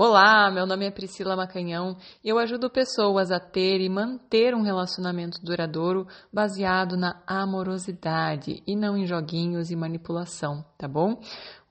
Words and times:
Olá, 0.00 0.48
meu 0.48 0.64
nome 0.64 0.86
é 0.86 0.92
Priscila 0.92 1.34
Macanhão 1.34 1.96
e 2.22 2.28
eu 2.28 2.38
ajudo 2.38 2.70
pessoas 2.70 3.32
a 3.32 3.40
ter 3.40 3.80
e 3.80 3.88
manter 3.88 4.54
um 4.54 4.62
relacionamento 4.62 5.42
duradouro 5.42 6.06
baseado 6.32 6.96
na 6.96 7.20
amorosidade 7.26 8.62
e 8.64 8.76
não 8.76 8.96
em 8.96 9.06
joguinhos 9.06 9.72
e 9.72 9.74
manipulação, 9.74 10.64
tá 10.78 10.86
bom? 10.86 11.20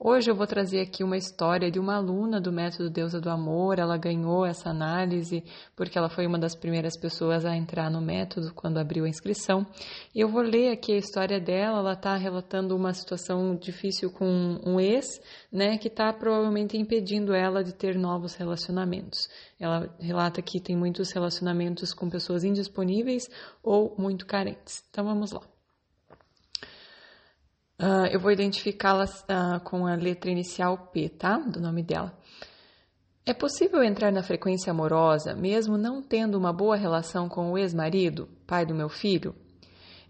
Hoje 0.00 0.30
eu 0.30 0.34
vou 0.36 0.46
trazer 0.46 0.80
aqui 0.80 1.02
uma 1.02 1.16
história 1.16 1.72
de 1.72 1.80
uma 1.80 1.96
aluna 1.96 2.40
do 2.40 2.52
método 2.52 2.88
Deusa 2.88 3.20
do 3.20 3.28
Amor. 3.28 3.80
Ela 3.80 3.96
ganhou 3.96 4.46
essa 4.46 4.70
análise 4.70 5.42
porque 5.74 5.98
ela 5.98 6.08
foi 6.08 6.24
uma 6.24 6.38
das 6.38 6.54
primeiras 6.54 6.96
pessoas 6.96 7.44
a 7.44 7.56
entrar 7.56 7.90
no 7.90 8.00
método 8.00 8.54
quando 8.54 8.78
abriu 8.78 9.04
a 9.04 9.08
inscrição. 9.08 9.66
E 10.14 10.20
eu 10.20 10.28
vou 10.28 10.40
ler 10.40 10.70
aqui 10.70 10.92
a 10.92 10.98
história 10.98 11.40
dela. 11.40 11.80
Ela 11.80 11.94
está 11.94 12.14
relatando 12.14 12.76
uma 12.76 12.92
situação 12.94 13.56
difícil 13.56 14.12
com 14.12 14.60
um 14.64 14.78
ex, 14.78 15.04
né, 15.50 15.76
que 15.78 15.88
está 15.88 16.12
provavelmente 16.12 16.76
impedindo 16.76 17.34
ela 17.34 17.64
de 17.64 17.74
ter 17.74 17.98
novos 17.98 18.17
relacionamentos. 18.34 19.28
Ela 19.58 19.94
relata 20.00 20.42
que 20.42 20.60
tem 20.60 20.76
muitos 20.76 21.10
relacionamentos 21.12 21.92
com 21.92 22.08
pessoas 22.08 22.44
indisponíveis 22.44 23.28
ou 23.62 23.94
muito 23.98 24.26
carentes. 24.26 24.84
Então 24.90 25.04
vamos 25.04 25.32
lá. 25.32 25.42
Uh, 27.80 28.06
eu 28.10 28.18
vou 28.18 28.32
identificá-la 28.32 29.04
uh, 29.04 29.60
com 29.62 29.86
a 29.86 29.94
letra 29.94 30.30
inicial 30.30 30.90
P, 30.92 31.08
tá? 31.08 31.38
Do 31.38 31.60
nome 31.60 31.82
dela. 31.82 32.12
É 33.24 33.34
possível 33.34 33.82
entrar 33.82 34.10
na 34.10 34.22
frequência 34.22 34.70
amorosa 34.70 35.34
mesmo 35.34 35.76
não 35.76 36.02
tendo 36.02 36.36
uma 36.36 36.52
boa 36.52 36.76
relação 36.76 37.28
com 37.28 37.52
o 37.52 37.58
ex-marido, 37.58 38.28
pai 38.46 38.64
do 38.64 38.74
meu 38.74 38.88
filho? 38.88 39.34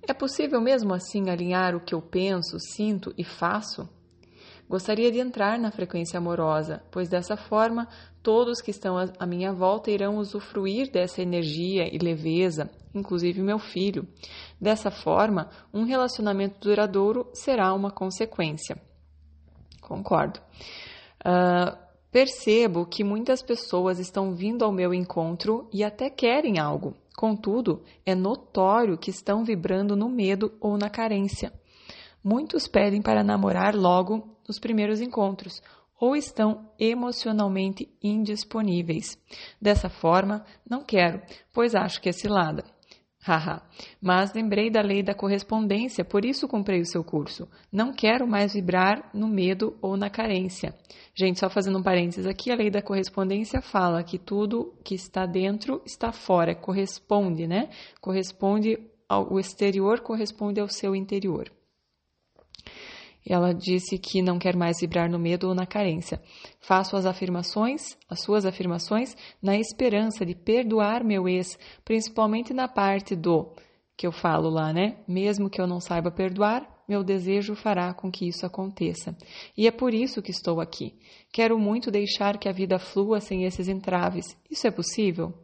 É 0.08 0.14
possível 0.14 0.60
mesmo 0.60 0.94
assim 0.94 1.28
alinhar 1.28 1.74
o 1.74 1.80
que 1.80 1.94
eu 1.94 2.00
penso, 2.00 2.58
sinto 2.58 3.12
e 3.18 3.24
faço? 3.24 3.88
Gostaria 4.68 5.10
de 5.10 5.18
entrar 5.18 5.58
na 5.58 5.70
frequência 5.70 6.18
amorosa, 6.18 6.82
pois 6.90 7.08
dessa 7.08 7.36
forma 7.36 7.88
todos 8.22 8.60
que 8.60 8.70
estão 8.70 8.96
à 9.18 9.26
minha 9.26 9.50
volta 9.50 9.90
irão 9.90 10.18
usufruir 10.18 10.90
dessa 10.92 11.22
energia 11.22 11.88
e 11.90 11.96
leveza, 11.96 12.70
inclusive 12.94 13.40
meu 13.40 13.58
filho. 13.58 14.06
Dessa 14.60 14.90
forma, 14.90 15.48
um 15.72 15.84
relacionamento 15.84 16.60
duradouro 16.60 17.30
será 17.32 17.72
uma 17.72 17.90
consequência. 17.90 18.76
Concordo. 19.80 20.38
Uh, 21.24 21.74
percebo 22.12 22.84
que 22.84 23.02
muitas 23.02 23.40
pessoas 23.40 23.98
estão 23.98 24.34
vindo 24.34 24.66
ao 24.66 24.72
meu 24.72 24.92
encontro 24.92 25.66
e 25.72 25.82
até 25.82 26.10
querem 26.10 26.58
algo. 26.58 26.94
Contudo, 27.16 27.82
é 28.04 28.14
notório 28.14 28.98
que 28.98 29.10
estão 29.10 29.44
vibrando 29.44 29.96
no 29.96 30.10
medo 30.10 30.52
ou 30.60 30.76
na 30.76 30.90
carência. 30.90 31.50
Muitos 32.30 32.68
pedem 32.68 33.00
para 33.00 33.24
namorar 33.24 33.74
logo 33.74 34.36
nos 34.46 34.58
primeiros 34.58 35.00
encontros 35.00 35.62
ou 35.98 36.14
estão 36.14 36.70
emocionalmente 36.78 37.88
indisponíveis. 38.02 39.16
Dessa 39.58 39.88
forma, 39.88 40.44
não 40.68 40.84
quero, 40.84 41.22
pois 41.54 41.74
acho 41.74 42.02
que 42.02 42.10
é 42.10 42.12
cilada. 42.12 42.64
Haha, 43.26 43.62
mas 43.98 44.34
lembrei 44.34 44.68
da 44.68 44.82
lei 44.82 45.02
da 45.02 45.14
correspondência, 45.14 46.04
por 46.04 46.22
isso 46.22 46.46
comprei 46.46 46.82
o 46.82 46.86
seu 46.86 47.02
curso. 47.02 47.48
Não 47.72 47.94
quero 47.94 48.28
mais 48.28 48.52
vibrar 48.52 49.08
no 49.14 49.26
medo 49.26 49.78
ou 49.80 49.96
na 49.96 50.10
carência. 50.10 50.74
Gente, 51.14 51.40
só 51.40 51.48
fazendo 51.48 51.78
um 51.78 51.82
parênteses 51.82 52.26
aqui, 52.26 52.50
a 52.50 52.56
lei 52.56 52.68
da 52.68 52.82
correspondência 52.82 53.62
fala 53.62 54.04
que 54.04 54.18
tudo 54.18 54.74
que 54.84 54.94
está 54.94 55.24
dentro 55.24 55.80
está 55.86 56.12
fora, 56.12 56.54
corresponde, 56.54 57.46
né? 57.46 57.70
Corresponde 58.02 58.78
ao 59.08 59.32
o 59.32 59.40
exterior 59.40 60.00
corresponde 60.00 60.60
ao 60.60 60.68
seu 60.68 60.94
interior. 60.94 61.50
Ela 63.28 63.52
disse 63.52 63.98
que 63.98 64.22
não 64.22 64.38
quer 64.38 64.56
mais 64.56 64.80
vibrar 64.80 65.10
no 65.10 65.18
medo 65.18 65.48
ou 65.48 65.54
na 65.54 65.66
carência. 65.66 66.20
Faço 66.60 66.96
as 66.96 67.04
afirmações, 67.04 67.96
as 68.08 68.22
suas 68.22 68.46
afirmações, 68.46 69.14
na 69.42 69.58
esperança 69.58 70.24
de 70.24 70.34
perdoar 70.34 71.04
meu 71.04 71.28
ex, 71.28 71.58
principalmente 71.84 72.54
na 72.54 72.66
parte 72.66 73.14
do 73.14 73.52
que 73.96 74.06
eu 74.06 74.12
falo 74.12 74.48
lá, 74.48 74.72
né? 74.72 74.96
Mesmo 75.06 75.50
que 75.50 75.60
eu 75.60 75.66
não 75.66 75.80
saiba 75.80 76.10
perdoar, 76.10 76.66
meu 76.88 77.04
desejo 77.04 77.54
fará 77.54 77.92
com 77.92 78.10
que 78.10 78.26
isso 78.26 78.46
aconteça. 78.46 79.14
E 79.54 79.66
é 79.66 79.70
por 79.70 79.92
isso 79.92 80.22
que 80.22 80.30
estou 80.30 80.60
aqui. 80.60 80.94
Quero 81.30 81.58
muito 81.58 81.90
deixar 81.90 82.38
que 82.38 82.48
a 82.48 82.52
vida 82.52 82.78
flua 82.78 83.20
sem 83.20 83.44
esses 83.44 83.68
entraves. 83.68 84.36
Isso 84.50 84.66
é 84.66 84.70
possível? 84.70 85.34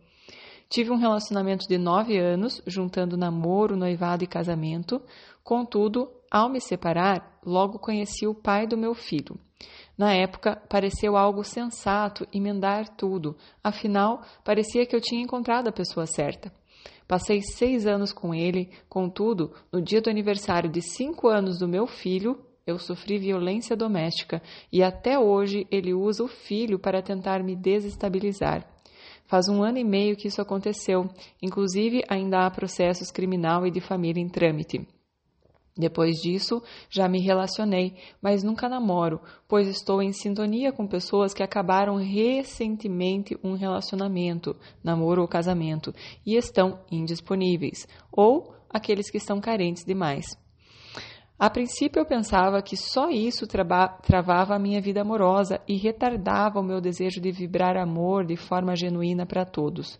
Tive 0.70 0.90
um 0.90 0.96
relacionamento 0.96 1.68
de 1.68 1.76
nove 1.76 2.18
anos, 2.18 2.62
juntando 2.66 3.16
namoro, 3.16 3.76
noivado 3.76 4.24
e 4.24 4.26
casamento. 4.26 5.02
Contudo, 5.42 6.10
ao 6.30 6.48
me 6.48 6.60
separar, 6.60 7.33
logo 7.44 7.78
conheci 7.78 8.26
o 8.26 8.34
pai 8.34 8.66
do 8.66 8.76
meu 8.76 8.94
filho. 8.94 9.38
Na 9.96 10.12
época, 10.12 10.60
pareceu 10.68 11.16
algo 11.16 11.44
sensato 11.44 12.26
emendar 12.32 12.88
tudo, 12.96 13.36
afinal, 13.62 14.22
parecia 14.42 14.84
que 14.84 14.94
eu 14.94 15.00
tinha 15.00 15.22
encontrado 15.22 15.68
a 15.68 15.72
pessoa 15.72 16.06
certa. 16.06 16.52
Passei 17.06 17.42
seis 17.42 17.86
anos 17.86 18.12
com 18.12 18.34
ele, 18.34 18.70
contudo, 18.88 19.52
no 19.72 19.80
dia 19.80 20.00
do 20.00 20.10
aniversário 20.10 20.70
de 20.70 20.80
cinco 20.80 21.28
anos 21.28 21.58
do 21.58 21.68
meu 21.68 21.86
filho, 21.86 22.38
eu 22.66 22.78
sofri 22.78 23.18
violência 23.18 23.76
doméstica 23.76 24.42
e 24.72 24.82
até 24.82 25.18
hoje 25.18 25.66
ele 25.70 25.92
usa 25.92 26.24
o 26.24 26.28
filho 26.28 26.78
para 26.78 27.02
tentar 27.02 27.42
me 27.42 27.54
desestabilizar. 27.54 28.66
Faz 29.26 29.48
um 29.48 29.62
ano 29.62 29.78
e 29.78 29.84
meio 29.84 30.16
que 30.16 30.28
isso 30.28 30.40
aconteceu, 30.40 31.08
inclusive 31.42 32.02
ainda 32.08 32.46
há 32.46 32.50
processos 32.50 33.10
criminal 33.10 33.66
e 33.66 33.70
de 33.70 33.80
família 33.80 34.20
em 34.20 34.28
trâmite. 34.28 34.86
Depois 35.76 36.16
disso, 36.20 36.62
já 36.88 37.08
me 37.08 37.20
relacionei, 37.20 37.96
mas 38.22 38.44
nunca 38.44 38.68
namoro, 38.68 39.20
pois 39.48 39.66
estou 39.66 40.00
em 40.00 40.12
sintonia 40.12 40.72
com 40.72 40.86
pessoas 40.86 41.34
que 41.34 41.42
acabaram 41.42 41.96
recentemente 41.96 43.36
um 43.42 43.54
relacionamento, 43.54 44.56
namoro 44.84 45.22
ou 45.22 45.28
casamento, 45.28 45.92
e 46.24 46.36
estão 46.36 46.78
indisponíveis, 46.92 47.88
ou 48.12 48.54
aqueles 48.70 49.10
que 49.10 49.18
estão 49.18 49.40
carentes 49.40 49.84
demais. 49.84 50.43
A 51.36 51.50
princípio 51.50 51.98
eu 51.98 52.06
pensava 52.06 52.62
que 52.62 52.76
só 52.76 53.10
isso 53.10 53.44
travava 53.46 54.54
a 54.54 54.58
minha 54.58 54.80
vida 54.80 55.00
amorosa 55.00 55.60
e 55.66 55.76
retardava 55.76 56.60
o 56.60 56.62
meu 56.62 56.80
desejo 56.80 57.20
de 57.20 57.32
vibrar 57.32 57.76
amor 57.76 58.24
de 58.24 58.36
forma 58.36 58.76
genuína 58.76 59.26
para 59.26 59.44
todos. 59.44 59.98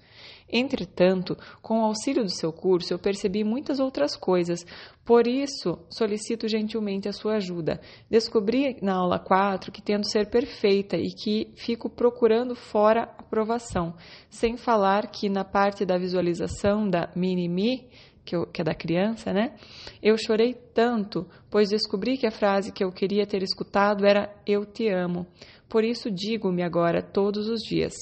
Entretanto, 0.49 1.37
com 1.61 1.81
o 1.81 1.85
auxílio 1.85 2.23
do 2.23 2.31
seu 2.31 2.53
curso, 2.53 2.95
eu 2.95 2.99
percebi 3.01 3.43
muitas 3.43 3.81
outras 3.81 4.15
coisas, 4.15 4.65
por 5.05 5.27
isso 5.27 5.77
solicito 5.91 6.47
gentilmente 6.47 7.09
a 7.09 7.13
sua 7.13 7.35
ajuda. 7.37 7.81
Descobri 8.09 8.79
na 8.81 8.95
aula 8.95 9.19
4 9.19 9.73
que 9.73 9.83
tento 9.83 10.09
ser 10.09 10.31
perfeita 10.31 10.97
e 10.97 11.09
que 11.11 11.53
fico 11.57 11.91
procurando 11.91 12.55
fora 12.55 13.13
aprovação, 13.19 13.95
sem 14.31 14.57
falar 14.57 15.09
que 15.09 15.29
na 15.29 15.45
parte 15.45 15.85
da 15.85 15.99
visualização 15.99 16.89
da 16.89 17.11
mini-me 17.17 17.89
que, 18.25 18.35
eu, 18.35 18.47
que 18.47 18.61
é 18.61 18.65
da 18.65 18.75
criança, 18.75 19.33
né? 19.33 19.55
Eu 20.03 20.17
chorei 20.17 20.55
tanto, 20.55 21.27
pois 21.51 21.69
descobri 21.69 22.17
que 22.17 22.27
a 22.27 22.31
frase 22.31 22.73
que 22.73 22.83
eu 22.83 22.91
queria 22.91 23.27
ter 23.27 23.43
escutado 23.43 24.07
era 24.07 24.35
Eu 24.47 24.65
te 24.65 24.89
amo. 24.89 25.27
Por 25.69 25.85
isso 25.85 26.11
digo-me 26.11 26.63
agora 26.63 27.03
todos 27.03 27.49
os 27.49 27.61
dias. 27.63 27.95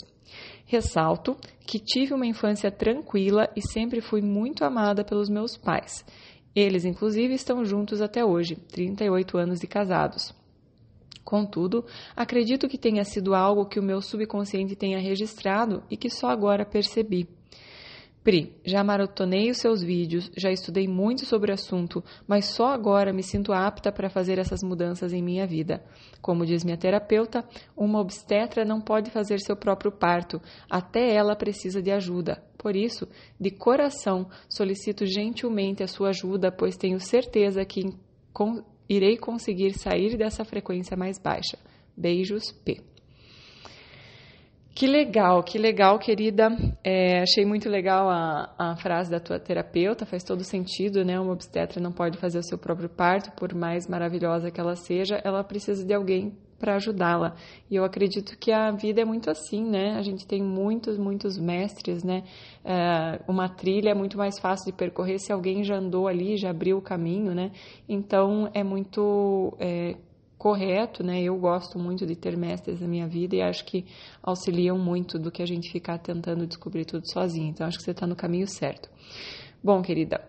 Ressalto 0.67 1.37
que 1.67 1.79
tive 1.79 2.15
uma 2.15 2.27
infância 2.27 2.71
tranquila 2.71 3.49
e 3.57 3.61
sempre 3.61 4.01
fui 4.01 4.21
muito 4.21 4.65
amada 4.65 5.05
pelos 5.05 5.29
meus 5.29 5.57
pais. 5.57 6.05
Eles, 6.55 6.85
inclusive, 6.85 7.35
estão 7.35 7.65
juntos 7.65 8.01
até 8.01 8.25
hoje, 8.25 8.57
38 8.57 9.39
anos 9.39 9.61
de 9.61 9.67
casados. 9.67 10.35
Contudo, 11.25 11.85
acredito 12.15 12.69
que 12.69 12.77
tenha 12.77 13.05
sido 13.05 13.35
algo 13.35 13.67
que 13.67 13.81
o 13.81 13.83
meu 13.83 14.03
subconsciente 14.03 14.77
tenha 14.77 14.99
registrado 14.99 15.83
e 15.91 15.97
que 15.97 16.11
só 16.11 16.29
agora 16.29 16.67
percebi. 16.67 17.29
Pri, 18.25 18.55
já 18.65 18.85
maratonei 18.85 19.51
os 19.51 19.59
seus 19.59 19.83
vídeos, 19.83 20.31
já 20.37 20.49
estudei 20.53 20.87
muito 20.87 21.27
sobre 21.27 21.51
o 21.51 21.55
assunto, 21.55 22.05
mas 22.25 22.45
só 22.45 22.69
agora 22.69 23.13
me 23.13 23.23
sinto 23.23 23.53
apta 23.53 23.91
para 23.91 24.09
fazer 24.09 24.39
essas 24.39 24.63
mudanças 24.63 25.13
em 25.13 25.21
minha 25.21 25.45
vida. 25.45 25.83
Como 26.21 26.47
diz 26.47 26.63
minha 26.63 26.77
terapeuta, 26.77 27.45
uma 27.77 27.99
obstetra 27.99 28.65
não 28.65 28.81
pode 28.81 29.11
fazer 29.11 29.41
seu 29.41 29.57
próprio 29.57 29.91
parto, 29.91 30.41
até 30.71 31.13
ela 31.13 31.35
precisa 31.35 31.83
de 31.83 31.91
ajuda. 31.91 32.41
Por 32.57 32.77
isso, 32.77 33.09
de 33.41 33.51
coração, 33.51 34.29
solicito 34.49 35.05
gentilmente 35.05 35.83
a 35.83 35.89
sua 35.89 36.11
ajuda, 36.11 36.53
pois 36.53 36.77
tenho 36.77 37.01
certeza 37.01 37.65
que 37.65 37.93
irei 38.89 39.17
conseguir 39.17 39.73
sair 39.73 40.17
dessa 40.17 40.45
frequência 40.45 40.97
mais 40.97 41.19
baixa. 41.19 41.59
Beijos, 41.97 42.53
P. 42.53 42.92
Que 44.75 44.87
legal, 44.87 45.43
que 45.43 45.59
legal, 45.59 45.99
querida. 45.99 46.49
É, 46.83 47.21
achei 47.21 47.45
muito 47.45 47.69
legal 47.69 48.09
a, 48.09 48.55
a 48.59 48.77
frase 48.77 49.11
da 49.11 49.21
tua 49.21 49.39
terapeuta, 49.39 50.07
faz 50.07 50.25
todo 50.25 50.43
sentido, 50.43 51.05
né? 51.05 51.21
Uma 51.21 51.33
obstetra 51.33 51.81
não 51.81 51.93
pode 51.93 52.17
fazer 52.17 52.39
o 52.39 52.43
seu 52.43 52.57
próprio 52.57 52.89
parto, 52.89 53.31
por 53.33 53.55
mais 53.55 53.87
maravilhosa 53.87 54.51
que 54.51 54.59
ela 54.59 54.75
seja, 54.75 55.21
ela 55.23 55.45
precisa 55.45 55.85
de 55.85 55.93
alguém 55.93 56.33
para 56.59 56.77
ajudá-la. 56.77 57.35
E 57.69 57.75
eu 57.75 57.85
acredito 57.85 58.39
que 58.39 58.53
a 58.53 58.71
vida 58.71 59.03
é 59.03 59.05
muito 59.05 59.29
assim, 59.29 59.63
né? 59.63 59.97
A 59.99 60.03
gente 60.03 60.27
tem 60.27 60.41
muitos, 60.41 60.97
muitos 60.97 61.37
mestres, 61.37 62.03
né? 62.03 62.23
É, 62.65 63.21
uma 63.29 63.49
trilha 63.49 63.91
é 63.91 63.95
muito 63.95 64.17
mais 64.17 64.39
fácil 64.39 64.71
de 64.71 64.79
percorrer 64.79 65.19
se 65.19 65.33
alguém 65.33 65.65
já 65.65 65.77
andou 65.77 66.07
ali, 66.09 66.39
já 66.39 66.51
abriu 66.51 66.79
o 66.79 66.83
caminho, 66.83 67.35
né? 67.35 67.51
Então 67.87 68.49
é 68.55 68.63
muito. 68.63 69.55
É, 69.59 69.97
correto, 70.43 71.05
né? 71.05 71.23
Eu 71.23 71.39
gosto 71.39 71.79
muito 71.79 72.05
de 72.05 72.17
ter 72.17 72.37
mestres 72.37 72.81
na 72.81 72.89
minha 72.89 73.07
vida 73.07 73.37
e 73.37 73.41
acho 73.41 73.65
que 73.65 73.87
auxiliam 74.21 74.77
muito 74.77 75.17
do 75.17 75.31
que 75.31 75.41
a 75.41 75.47
gente 75.47 75.71
ficar 75.71 75.99
tentando 75.99 76.49
descobrir 76.49 76.85
tudo 76.85 77.09
sozinho. 77.09 77.51
Então, 77.51 77.65
acho 77.65 77.79
que 77.79 77.85
você 77.85 77.93
está 77.93 78.09
no 78.09 78.17
caminho 78.17 78.49
certo. 78.49 78.91
Bom, 79.63 79.81
querida, 79.81 80.21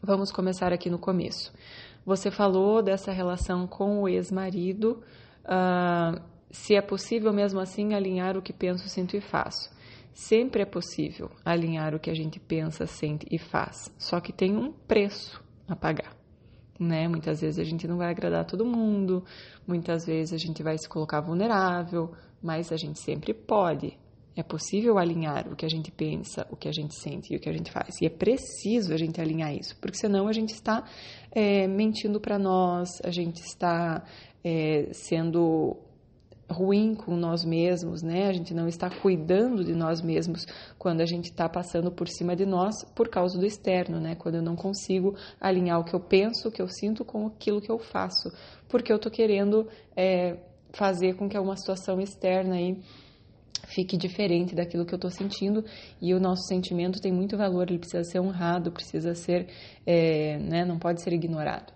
vamos 0.00 0.30
começar 0.30 0.72
aqui 0.72 0.88
no 0.88 1.00
começo. 1.00 1.52
Você 2.06 2.30
falou 2.30 2.80
dessa 2.80 3.10
relação 3.10 3.66
com 3.66 4.02
o 4.02 4.08
ex-marido, 4.08 5.02
uh, 5.44 6.22
se 6.48 6.76
é 6.76 6.80
possível 6.80 7.32
mesmo 7.32 7.58
assim 7.58 7.92
alinhar 7.92 8.36
o 8.36 8.42
que 8.42 8.52
penso, 8.52 8.88
sinto 8.88 9.16
e 9.16 9.20
faço. 9.20 9.68
Sempre 10.12 10.62
é 10.62 10.64
possível 10.64 11.28
alinhar 11.44 11.92
o 11.92 11.98
que 11.98 12.08
a 12.08 12.14
gente 12.14 12.38
pensa, 12.38 12.86
sente 12.86 13.26
e 13.28 13.36
faz, 13.36 13.92
só 13.98 14.20
que 14.20 14.32
tem 14.32 14.56
um 14.56 14.70
preço 14.70 15.42
a 15.66 15.74
pagar. 15.74 16.23
Né? 16.78 17.06
Muitas 17.06 17.40
vezes 17.40 17.58
a 17.58 17.64
gente 17.64 17.86
não 17.86 17.96
vai 17.96 18.10
agradar 18.10 18.44
todo 18.44 18.64
mundo, 18.64 19.24
muitas 19.66 20.04
vezes 20.06 20.32
a 20.32 20.38
gente 20.38 20.62
vai 20.62 20.76
se 20.76 20.88
colocar 20.88 21.20
vulnerável, 21.20 22.12
mas 22.42 22.72
a 22.72 22.76
gente 22.76 22.98
sempre 23.00 23.32
pode. 23.32 23.96
É 24.36 24.42
possível 24.42 24.98
alinhar 24.98 25.46
o 25.46 25.54
que 25.54 25.64
a 25.64 25.68
gente 25.68 25.92
pensa, 25.92 26.44
o 26.50 26.56
que 26.56 26.68
a 26.68 26.72
gente 26.72 26.98
sente 26.98 27.32
e 27.32 27.36
o 27.36 27.40
que 27.40 27.48
a 27.48 27.52
gente 27.52 27.70
faz. 27.70 27.94
E 28.02 28.06
é 28.06 28.10
preciso 28.10 28.92
a 28.92 28.96
gente 28.96 29.20
alinhar 29.20 29.54
isso, 29.54 29.76
porque 29.80 29.96
senão 29.96 30.26
a 30.26 30.32
gente 30.32 30.52
está 30.52 30.84
é, 31.30 31.68
mentindo 31.68 32.20
para 32.20 32.36
nós, 32.36 32.88
a 33.04 33.10
gente 33.10 33.40
está 33.40 34.04
é, 34.42 34.88
sendo 34.92 35.76
ruim 36.48 36.94
com 36.94 37.16
nós 37.16 37.44
mesmos, 37.44 38.02
né? 38.02 38.28
A 38.28 38.32
gente 38.32 38.52
não 38.54 38.68
está 38.68 38.90
cuidando 38.90 39.64
de 39.64 39.74
nós 39.74 40.00
mesmos 40.02 40.46
quando 40.78 41.00
a 41.00 41.06
gente 41.06 41.26
está 41.26 41.48
passando 41.48 41.90
por 41.90 42.08
cima 42.08 42.36
de 42.36 42.44
nós 42.44 42.74
por 42.94 43.08
causa 43.08 43.38
do 43.38 43.46
externo, 43.46 44.00
né? 44.00 44.14
Quando 44.14 44.36
eu 44.36 44.42
não 44.42 44.56
consigo 44.56 45.14
alinhar 45.40 45.80
o 45.80 45.84
que 45.84 45.94
eu 45.94 46.00
penso, 46.00 46.48
o 46.48 46.52
que 46.52 46.62
eu 46.62 46.68
sinto 46.68 47.04
com 47.04 47.26
aquilo 47.26 47.60
que 47.60 47.70
eu 47.70 47.78
faço, 47.78 48.30
porque 48.68 48.92
eu 48.92 48.96
estou 48.96 49.10
querendo 49.10 49.68
é, 49.96 50.38
fazer 50.72 51.14
com 51.14 51.28
que 51.28 51.38
uma 51.38 51.56
situação 51.56 52.00
externa 52.00 52.56
aí 52.56 52.78
fique 53.66 53.96
diferente 53.96 54.54
daquilo 54.54 54.84
que 54.84 54.94
eu 54.94 54.98
estou 54.98 55.10
sentindo 55.10 55.64
e 56.00 56.14
o 56.14 56.20
nosso 56.20 56.46
sentimento 56.46 57.00
tem 57.00 57.12
muito 57.12 57.36
valor, 57.36 57.68
ele 57.68 57.78
precisa 57.78 58.04
ser 58.04 58.20
honrado, 58.20 58.70
precisa 58.70 59.14
ser, 59.14 59.48
é, 59.86 60.38
né? 60.38 60.64
Não 60.64 60.78
pode 60.78 61.02
ser 61.02 61.12
ignorado. 61.12 61.73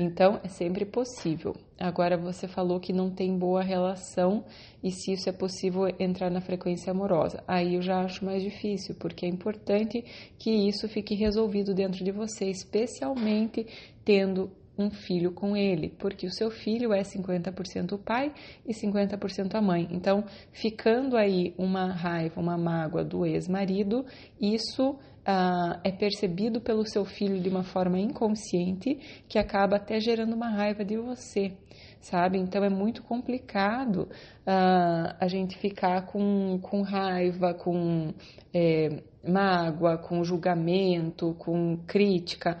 Então, 0.00 0.38
é 0.44 0.48
sempre 0.48 0.84
possível. 0.84 1.56
Agora, 1.76 2.16
você 2.16 2.46
falou 2.46 2.78
que 2.78 2.92
não 2.92 3.10
tem 3.10 3.36
boa 3.36 3.64
relação 3.64 4.44
e 4.80 4.92
se 4.92 5.12
isso 5.12 5.28
é 5.28 5.32
possível 5.32 5.88
entrar 5.98 6.30
na 6.30 6.40
frequência 6.40 6.92
amorosa. 6.92 7.42
Aí 7.48 7.74
eu 7.74 7.82
já 7.82 8.00
acho 8.02 8.24
mais 8.24 8.40
difícil, 8.40 8.94
porque 8.94 9.26
é 9.26 9.28
importante 9.28 10.04
que 10.38 10.50
isso 10.68 10.88
fique 10.88 11.16
resolvido 11.16 11.74
dentro 11.74 12.04
de 12.04 12.12
você, 12.12 12.44
especialmente 12.44 13.66
tendo 14.04 14.52
um 14.78 14.88
filho 14.88 15.32
com 15.32 15.56
ele, 15.56 15.88
porque 15.98 16.24
o 16.24 16.32
seu 16.32 16.48
filho 16.52 16.92
é 16.92 17.02
50% 17.02 17.92
o 17.92 17.98
pai 17.98 18.32
e 18.64 18.72
50% 18.72 19.56
a 19.56 19.60
mãe. 19.60 19.88
Então, 19.90 20.24
ficando 20.52 21.16
aí 21.16 21.52
uma 21.58 21.86
raiva, 21.92 22.40
uma 22.40 22.56
mágoa 22.56 23.04
do 23.04 23.26
ex-marido, 23.26 24.06
isso 24.40 24.96
ah, 25.30 25.78
é 25.84 25.92
percebido 25.92 26.58
pelo 26.58 26.86
seu 26.86 27.04
filho 27.04 27.38
de 27.38 27.50
uma 27.50 27.62
forma 27.62 27.98
inconsciente 28.00 28.98
que 29.28 29.38
acaba 29.38 29.76
até 29.76 30.00
gerando 30.00 30.32
uma 30.34 30.48
raiva 30.48 30.82
de 30.82 30.96
você, 30.96 31.52
sabe? 32.00 32.38
Então 32.38 32.64
é 32.64 32.70
muito 32.70 33.02
complicado 33.02 34.08
ah, 34.46 35.14
a 35.20 35.28
gente 35.28 35.58
ficar 35.58 36.06
com, 36.06 36.58
com 36.62 36.80
raiva, 36.80 37.52
com 37.52 38.14
é, 38.54 39.02
mágoa, 39.22 39.98
com 39.98 40.24
julgamento, 40.24 41.34
com 41.34 41.76
crítica 41.86 42.58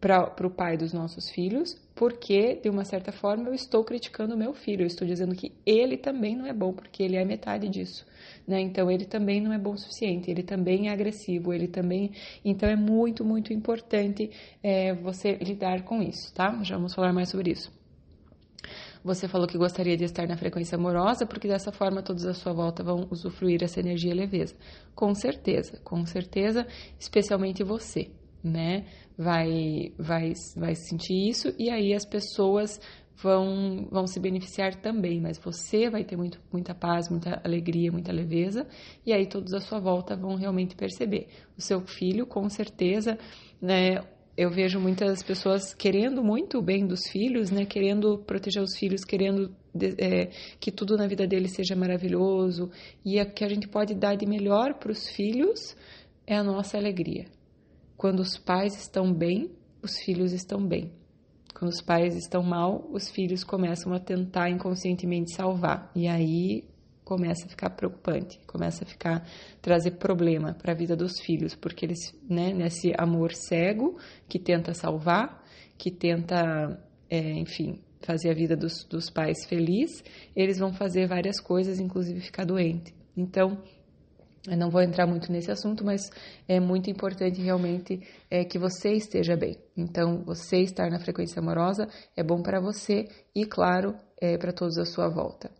para 0.00 0.46
o 0.46 0.50
pai 0.50 0.78
dos 0.78 0.94
nossos 0.94 1.28
filhos, 1.28 1.76
porque, 1.98 2.54
de 2.62 2.70
uma 2.70 2.84
certa 2.84 3.10
forma, 3.10 3.48
eu 3.48 3.54
estou 3.54 3.82
criticando 3.82 4.36
o 4.36 4.38
meu 4.38 4.54
filho, 4.54 4.82
eu 4.82 4.86
estou 4.86 5.06
dizendo 5.06 5.34
que 5.34 5.52
ele 5.66 5.96
também 5.96 6.36
não 6.36 6.46
é 6.46 6.52
bom, 6.52 6.72
porque 6.72 7.02
ele 7.02 7.16
é 7.16 7.24
metade 7.24 7.68
disso, 7.68 8.06
né? 8.46 8.60
Então, 8.60 8.88
ele 8.88 9.04
também 9.04 9.40
não 9.40 9.52
é 9.52 9.58
bom 9.58 9.72
o 9.72 9.76
suficiente, 9.76 10.30
ele 10.30 10.44
também 10.44 10.88
é 10.88 10.92
agressivo, 10.92 11.52
ele 11.52 11.66
também... 11.66 12.12
Então, 12.44 12.68
é 12.68 12.76
muito, 12.76 13.24
muito 13.24 13.52
importante 13.52 14.30
é, 14.62 14.94
você 14.94 15.32
lidar 15.42 15.82
com 15.82 16.00
isso, 16.00 16.32
tá? 16.32 16.56
Já 16.62 16.76
vamos 16.76 16.94
falar 16.94 17.12
mais 17.12 17.30
sobre 17.30 17.50
isso. 17.50 17.76
Você 19.02 19.26
falou 19.26 19.48
que 19.48 19.58
gostaria 19.58 19.96
de 19.96 20.04
estar 20.04 20.28
na 20.28 20.36
frequência 20.36 20.76
amorosa, 20.76 21.26
porque 21.26 21.48
dessa 21.48 21.72
forma 21.72 22.00
todos 22.00 22.24
à 22.26 22.32
sua 22.32 22.52
volta 22.52 22.84
vão 22.84 23.08
usufruir 23.10 23.64
essa 23.64 23.80
energia 23.80 24.14
leveza. 24.14 24.54
Com 24.94 25.14
certeza, 25.16 25.80
com 25.82 26.06
certeza, 26.06 26.64
especialmente 26.96 27.64
você, 27.64 28.08
né? 28.42 28.84
vai, 29.18 29.92
vai, 29.98 30.32
vai 30.56 30.74
sentir 30.76 31.28
isso 31.28 31.52
e 31.58 31.68
aí 31.68 31.92
as 31.92 32.06
pessoas 32.06 32.80
vão, 33.20 33.88
vão 33.90 34.06
se 34.06 34.20
beneficiar 34.20 34.76
também, 34.76 35.20
mas 35.20 35.38
você 35.38 35.90
vai 35.90 36.04
ter 36.04 36.16
muito, 36.16 36.40
muita 36.52 36.72
paz, 36.72 37.08
muita 37.10 37.40
alegria, 37.44 37.90
muita 37.90 38.12
leveza, 38.12 38.64
e 39.04 39.12
aí 39.12 39.26
todos 39.26 39.52
à 39.52 39.60
sua 39.60 39.80
volta 39.80 40.14
vão 40.14 40.36
realmente 40.36 40.76
perceber. 40.76 41.26
O 41.56 41.60
seu 41.60 41.80
filho, 41.80 42.24
com 42.24 42.48
certeza, 42.48 43.18
né? 43.60 44.00
Eu 44.36 44.52
vejo 44.52 44.78
muitas 44.78 45.20
pessoas 45.20 45.74
querendo 45.74 46.22
muito 46.22 46.58
o 46.58 46.62
bem 46.62 46.86
dos 46.86 47.08
filhos, 47.10 47.50
né? 47.50 47.66
Querendo 47.66 48.18
proteger 48.18 48.62
os 48.62 48.76
filhos, 48.78 49.04
querendo 49.04 49.52
é, 49.98 50.26
que 50.60 50.70
tudo 50.70 50.96
na 50.96 51.08
vida 51.08 51.26
deles 51.26 51.56
seja 51.56 51.74
maravilhoso, 51.74 52.70
e 53.04 53.20
o 53.20 53.32
que 53.32 53.44
a 53.44 53.48
gente 53.48 53.66
pode 53.66 53.96
dar 53.96 54.14
de 54.14 54.26
melhor 54.26 54.74
para 54.74 54.92
os 54.92 55.08
filhos 55.08 55.76
é 56.24 56.36
a 56.36 56.44
nossa 56.44 56.78
alegria 56.78 57.26
quando 57.98 58.20
os 58.20 58.38
pais 58.38 58.76
estão 58.76 59.12
bem, 59.12 59.50
os 59.82 59.98
filhos 59.98 60.32
estão 60.32 60.64
bem. 60.64 60.92
Quando 61.52 61.72
os 61.72 61.82
pais 61.82 62.14
estão 62.14 62.44
mal, 62.44 62.88
os 62.92 63.10
filhos 63.10 63.42
começam 63.42 63.92
a 63.92 63.98
tentar 63.98 64.48
inconscientemente 64.48 65.34
salvar. 65.34 65.90
E 65.96 66.06
aí 66.06 66.64
começa 67.04 67.46
a 67.46 67.48
ficar 67.48 67.70
preocupante, 67.70 68.38
começa 68.46 68.84
a 68.84 68.86
ficar 68.86 69.26
trazer 69.60 69.92
problema 69.92 70.54
para 70.54 70.70
a 70.72 70.76
vida 70.76 70.94
dos 70.94 71.18
filhos, 71.18 71.56
porque 71.56 71.86
eles, 71.86 72.14
né, 72.30 72.52
nesse 72.52 72.92
amor 72.96 73.32
cego 73.34 73.98
que 74.28 74.38
tenta 74.38 74.74
salvar, 74.74 75.44
que 75.76 75.90
tenta, 75.90 76.80
é, 77.10 77.32
enfim, 77.32 77.80
fazer 78.00 78.30
a 78.30 78.34
vida 78.34 78.56
dos, 78.56 78.84
dos 78.84 79.10
pais 79.10 79.44
feliz, 79.48 80.04
eles 80.36 80.58
vão 80.58 80.72
fazer 80.72 81.08
várias 81.08 81.40
coisas, 81.40 81.80
inclusive 81.80 82.20
ficar 82.20 82.44
doente. 82.44 82.94
Então, 83.16 83.60
eu 84.46 84.56
não 84.56 84.70
vou 84.70 84.80
entrar 84.80 85.06
muito 85.06 85.30
nesse 85.32 85.50
assunto, 85.50 85.84
mas 85.84 86.10
é 86.46 86.60
muito 86.60 86.90
importante 86.90 87.40
realmente 87.40 88.00
é, 88.30 88.44
que 88.44 88.58
você 88.58 88.92
esteja 88.92 89.36
bem. 89.36 89.58
Então, 89.76 90.22
você 90.24 90.58
estar 90.58 90.90
na 90.90 90.98
frequência 90.98 91.40
amorosa 91.40 91.88
é 92.16 92.22
bom 92.22 92.42
para 92.42 92.60
você 92.60 93.08
e, 93.34 93.44
claro, 93.44 93.96
é 94.20 94.38
para 94.38 94.52
todos 94.52 94.78
à 94.78 94.84
sua 94.84 95.08
volta. 95.08 95.50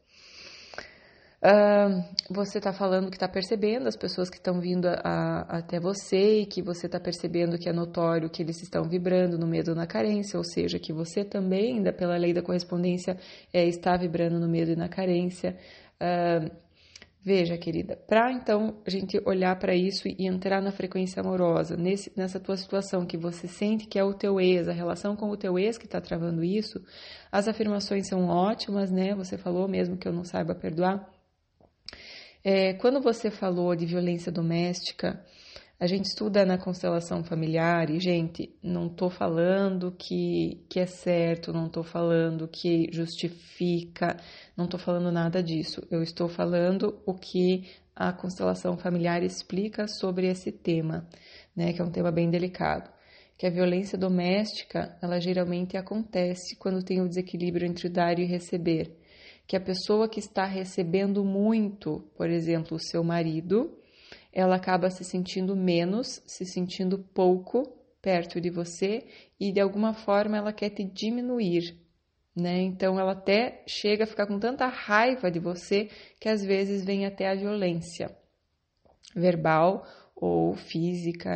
Uh, 1.40 2.02
você 2.28 2.58
está 2.58 2.72
falando 2.72 3.10
que 3.10 3.16
está 3.16 3.28
percebendo 3.28 3.86
as 3.86 3.96
pessoas 3.96 4.28
que 4.28 4.38
estão 4.38 4.60
vindo 4.60 4.88
a, 4.88 4.94
a, 5.04 5.58
até 5.58 5.78
você 5.78 6.40
e 6.40 6.46
que 6.46 6.60
você 6.60 6.86
está 6.86 6.98
percebendo 6.98 7.56
que 7.56 7.68
é 7.68 7.72
notório 7.72 8.28
que 8.28 8.42
eles 8.42 8.60
estão 8.60 8.82
vibrando 8.82 9.38
no 9.38 9.46
medo 9.46 9.70
ou 9.70 9.76
na 9.76 9.86
carência, 9.86 10.36
ou 10.36 10.42
seja, 10.44 10.80
que 10.80 10.92
você 10.92 11.24
também, 11.24 11.76
ainda 11.76 11.92
pela 11.92 12.16
lei 12.16 12.32
da 12.32 12.42
correspondência, 12.42 13.16
é, 13.52 13.64
está 13.64 13.96
vibrando 13.96 14.40
no 14.40 14.48
medo 14.48 14.72
e 14.72 14.76
na 14.76 14.88
carência. 14.88 15.56
Uh, 16.00 16.67
Veja, 17.28 17.58
querida, 17.58 17.94
para 17.94 18.32
então 18.32 18.78
a 18.86 18.88
gente 18.88 19.20
olhar 19.26 19.54
para 19.58 19.74
isso 19.74 20.08
e 20.08 20.26
entrar 20.26 20.62
na 20.62 20.72
frequência 20.72 21.20
amorosa, 21.20 21.76
nesse, 21.76 22.10
nessa 22.16 22.40
tua 22.40 22.56
situação 22.56 23.04
que 23.04 23.18
você 23.18 23.46
sente 23.46 23.86
que 23.86 23.98
é 23.98 24.02
o 24.02 24.14
teu 24.14 24.40
ex, 24.40 24.66
a 24.66 24.72
relação 24.72 25.14
com 25.14 25.28
o 25.28 25.36
teu 25.36 25.58
ex 25.58 25.76
que 25.76 25.84
está 25.84 26.00
travando 26.00 26.42
isso, 26.42 26.82
as 27.30 27.46
afirmações 27.46 28.08
são 28.08 28.28
ótimas, 28.28 28.90
né? 28.90 29.14
Você 29.14 29.36
falou 29.36 29.68
mesmo 29.68 29.98
que 29.98 30.08
eu 30.08 30.12
não 30.14 30.24
saiba 30.24 30.54
perdoar. 30.54 31.06
É, 32.42 32.72
quando 32.72 32.98
você 32.98 33.30
falou 33.30 33.76
de 33.76 33.84
violência 33.84 34.32
doméstica, 34.32 35.22
a 35.80 35.86
gente 35.86 36.06
estuda 36.06 36.44
na 36.44 36.58
constelação 36.58 37.22
familiar 37.22 37.88
e, 37.88 38.00
gente, 38.00 38.52
não 38.60 38.88
estou 38.88 39.08
falando 39.08 39.92
que, 39.92 40.64
que 40.68 40.80
é 40.80 40.86
certo, 40.86 41.52
não 41.52 41.66
estou 41.66 41.84
falando 41.84 42.48
que 42.48 42.88
justifica, 42.92 44.16
não 44.56 44.64
estou 44.64 44.80
falando 44.80 45.12
nada 45.12 45.40
disso. 45.40 45.86
Eu 45.88 46.02
estou 46.02 46.28
falando 46.28 47.00
o 47.06 47.14
que 47.14 47.64
a 47.94 48.12
constelação 48.12 48.76
familiar 48.76 49.22
explica 49.22 49.86
sobre 49.86 50.26
esse 50.26 50.50
tema, 50.50 51.06
né, 51.54 51.72
que 51.72 51.80
é 51.80 51.84
um 51.84 51.92
tema 51.92 52.10
bem 52.10 52.28
delicado. 52.28 52.90
Que 53.36 53.46
a 53.46 53.50
violência 53.50 53.96
doméstica, 53.96 54.98
ela 55.00 55.20
geralmente 55.20 55.76
acontece 55.76 56.56
quando 56.58 56.82
tem 56.82 57.00
o 57.00 57.08
desequilíbrio 57.08 57.68
entre 57.68 57.88
dar 57.88 58.18
e 58.18 58.24
receber. 58.24 58.98
Que 59.46 59.54
a 59.54 59.60
pessoa 59.60 60.08
que 60.08 60.18
está 60.18 60.44
recebendo 60.44 61.24
muito, 61.24 62.04
por 62.16 62.28
exemplo, 62.28 62.76
o 62.76 62.80
seu 62.80 63.04
marido, 63.04 63.77
ela 64.38 64.54
acaba 64.54 64.88
se 64.88 65.02
sentindo 65.02 65.56
menos, 65.56 66.22
se 66.24 66.46
sentindo 66.46 66.96
pouco 66.96 67.76
perto 68.00 68.40
de 68.40 68.48
você 68.50 69.04
e 69.38 69.50
de 69.50 69.58
alguma 69.58 69.92
forma 69.92 70.36
ela 70.36 70.52
quer 70.52 70.70
te 70.70 70.84
diminuir, 70.84 71.76
né? 72.36 72.60
Então 72.60 73.00
ela 73.00 73.12
até 73.12 73.64
chega 73.66 74.04
a 74.04 74.06
ficar 74.06 74.28
com 74.28 74.38
tanta 74.38 74.68
raiva 74.68 75.28
de 75.28 75.40
você 75.40 75.90
que 76.20 76.28
às 76.28 76.44
vezes 76.44 76.84
vem 76.84 77.04
até 77.04 77.28
a 77.28 77.34
violência 77.34 78.16
verbal 79.12 79.84
ou 80.20 80.54
física, 80.54 81.30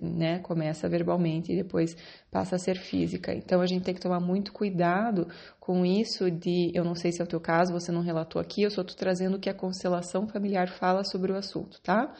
né? 0.00 0.38
Começa 0.38 0.88
verbalmente 0.88 1.52
e 1.52 1.56
depois 1.56 1.94
passa 2.30 2.56
a 2.56 2.58
ser 2.58 2.78
física. 2.78 3.34
Então 3.34 3.60
a 3.60 3.66
gente 3.66 3.84
tem 3.84 3.94
que 3.94 4.00
tomar 4.00 4.20
muito 4.20 4.52
cuidado 4.52 5.28
com 5.60 5.84
isso 5.84 6.30
de, 6.30 6.70
eu 6.74 6.82
não 6.82 6.94
sei 6.94 7.12
se 7.12 7.20
é 7.20 7.24
o 7.24 7.28
teu 7.28 7.40
caso, 7.40 7.72
você 7.72 7.92
não 7.92 8.00
relatou 8.00 8.40
aqui, 8.40 8.62
eu 8.62 8.70
só 8.70 8.80
estou 8.80 8.96
trazendo 8.96 9.36
o 9.36 9.40
que 9.40 9.50
a 9.50 9.54
constelação 9.54 10.26
familiar 10.26 10.68
fala 10.68 11.04
sobre 11.04 11.30
o 11.30 11.36
assunto, 11.36 11.78
tá? 11.82 12.14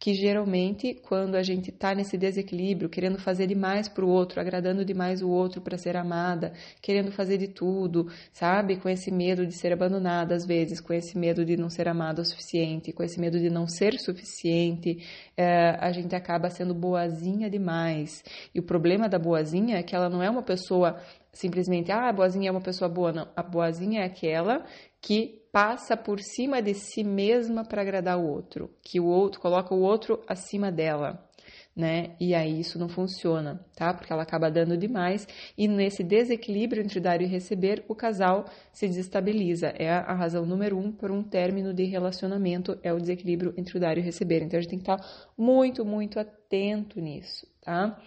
Que 0.00 0.14
geralmente, 0.14 0.94
quando 0.94 1.34
a 1.34 1.42
gente 1.42 1.68
está 1.68 1.94
nesse 1.94 2.16
desequilíbrio, 2.16 2.88
querendo 2.88 3.18
fazer 3.18 3.46
demais 3.46 3.86
para 3.86 4.02
o 4.02 4.08
outro, 4.08 4.40
agradando 4.40 4.82
demais 4.82 5.20
o 5.20 5.28
outro 5.28 5.60
para 5.60 5.76
ser 5.76 5.94
amada, 5.94 6.54
querendo 6.80 7.12
fazer 7.12 7.36
de 7.36 7.48
tudo, 7.48 8.10
sabe? 8.32 8.78
Com 8.78 8.88
esse 8.88 9.10
medo 9.10 9.46
de 9.46 9.52
ser 9.52 9.74
abandonada 9.74 10.34
às 10.34 10.46
vezes, 10.46 10.80
com 10.80 10.94
esse 10.94 11.18
medo 11.18 11.44
de 11.44 11.54
não 11.54 11.68
ser 11.68 11.86
amada 11.86 12.22
o 12.22 12.24
suficiente, 12.24 12.94
com 12.94 13.02
esse 13.02 13.20
medo 13.20 13.38
de 13.38 13.50
não 13.50 13.66
ser 13.66 13.98
suficiente, 14.00 15.06
é, 15.36 15.76
a 15.78 15.92
gente 15.92 16.16
acaba 16.16 16.48
sendo 16.48 16.72
boazinha 16.72 17.50
demais. 17.50 18.24
E 18.54 18.58
o 18.58 18.62
problema 18.62 19.06
da 19.06 19.18
boazinha 19.18 19.76
é 19.76 19.82
que 19.82 19.94
ela 19.94 20.08
não 20.08 20.22
é 20.22 20.30
uma 20.30 20.42
pessoa 20.42 20.98
simplesmente, 21.30 21.92
ah, 21.92 22.08
a 22.08 22.12
boazinha 22.12 22.48
é 22.48 22.50
uma 22.50 22.62
pessoa 22.62 22.88
boa. 22.88 23.12
Não, 23.12 23.28
a 23.36 23.42
boazinha 23.42 24.00
é 24.00 24.04
aquela 24.04 24.64
que 24.98 25.39
passa 25.52 25.96
por 25.96 26.20
cima 26.20 26.62
de 26.62 26.74
si 26.74 27.02
mesma 27.02 27.64
para 27.64 27.82
agradar 27.82 28.18
o 28.18 28.26
outro, 28.26 28.70
que 28.82 29.00
o 29.00 29.06
outro 29.06 29.40
coloca 29.40 29.74
o 29.74 29.80
outro 29.80 30.22
acima 30.28 30.70
dela, 30.70 31.28
né? 31.74 32.14
E 32.20 32.34
aí 32.34 32.60
isso 32.60 32.78
não 32.78 32.88
funciona, 32.88 33.64
tá? 33.74 33.92
Porque 33.94 34.12
ela 34.12 34.22
acaba 34.22 34.50
dando 34.50 34.76
demais 34.76 35.26
e 35.56 35.66
nesse 35.66 36.02
desequilíbrio 36.02 36.82
entre 36.82 37.00
dar 37.00 37.20
e 37.20 37.26
receber, 37.26 37.84
o 37.88 37.94
casal 37.94 38.44
se 38.72 38.86
desestabiliza. 38.86 39.68
É 39.68 39.90
a 39.90 40.14
razão 40.14 40.44
número 40.44 40.78
um 40.78 40.92
para 40.92 41.12
um 41.12 41.22
término 41.22 41.72
de 41.72 41.84
relacionamento 41.84 42.78
é 42.82 42.92
o 42.92 42.98
desequilíbrio 42.98 43.54
entre 43.56 43.76
o 43.76 43.80
dar 43.80 43.98
e 43.98 44.00
receber. 44.00 44.42
Então 44.42 44.58
a 44.58 44.62
gente 44.62 44.70
tem 44.70 44.78
que 44.78 44.90
estar 44.90 45.04
muito, 45.36 45.84
muito 45.84 46.18
atento 46.18 47.00
nisso, 47.00 47.46
tá? 47.62 48.00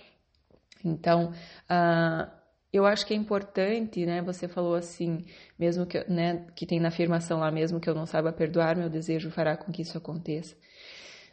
Então, 0.84 1.32
uh, 1.70 2.43
eu 2.74 2.88
acho 2.88 3.06
que 3.06 3.14
é 3.14 3.16
importante, 3.16 4.04
né? 4.04 4.20
Você 4.24 4.48
falou 4.48 4.74
assim, 4.74 5.24
mesmo 5.60 5.86
que, 5.86 6.04
né, 6.10 6.48
que 6.56 6.66
tem 6.66 6.80
na 6.80 6.88
afirmação 6.88 7.40
lá, 7.40 7.52
mesmo 7.52 7.80
que 7.80 7.88
eu 7.88 7.94
não 7.94 8.08
saiba 8.08 8.34
perdoar, 8.34 8.76
meu 8.76 8.90
desejo 8.90 9.30
fará 9.30 9.56
com 9.56 9.72
que 9.72 9.84
isso 9.84 9.96
aconteça. 9.96 10.56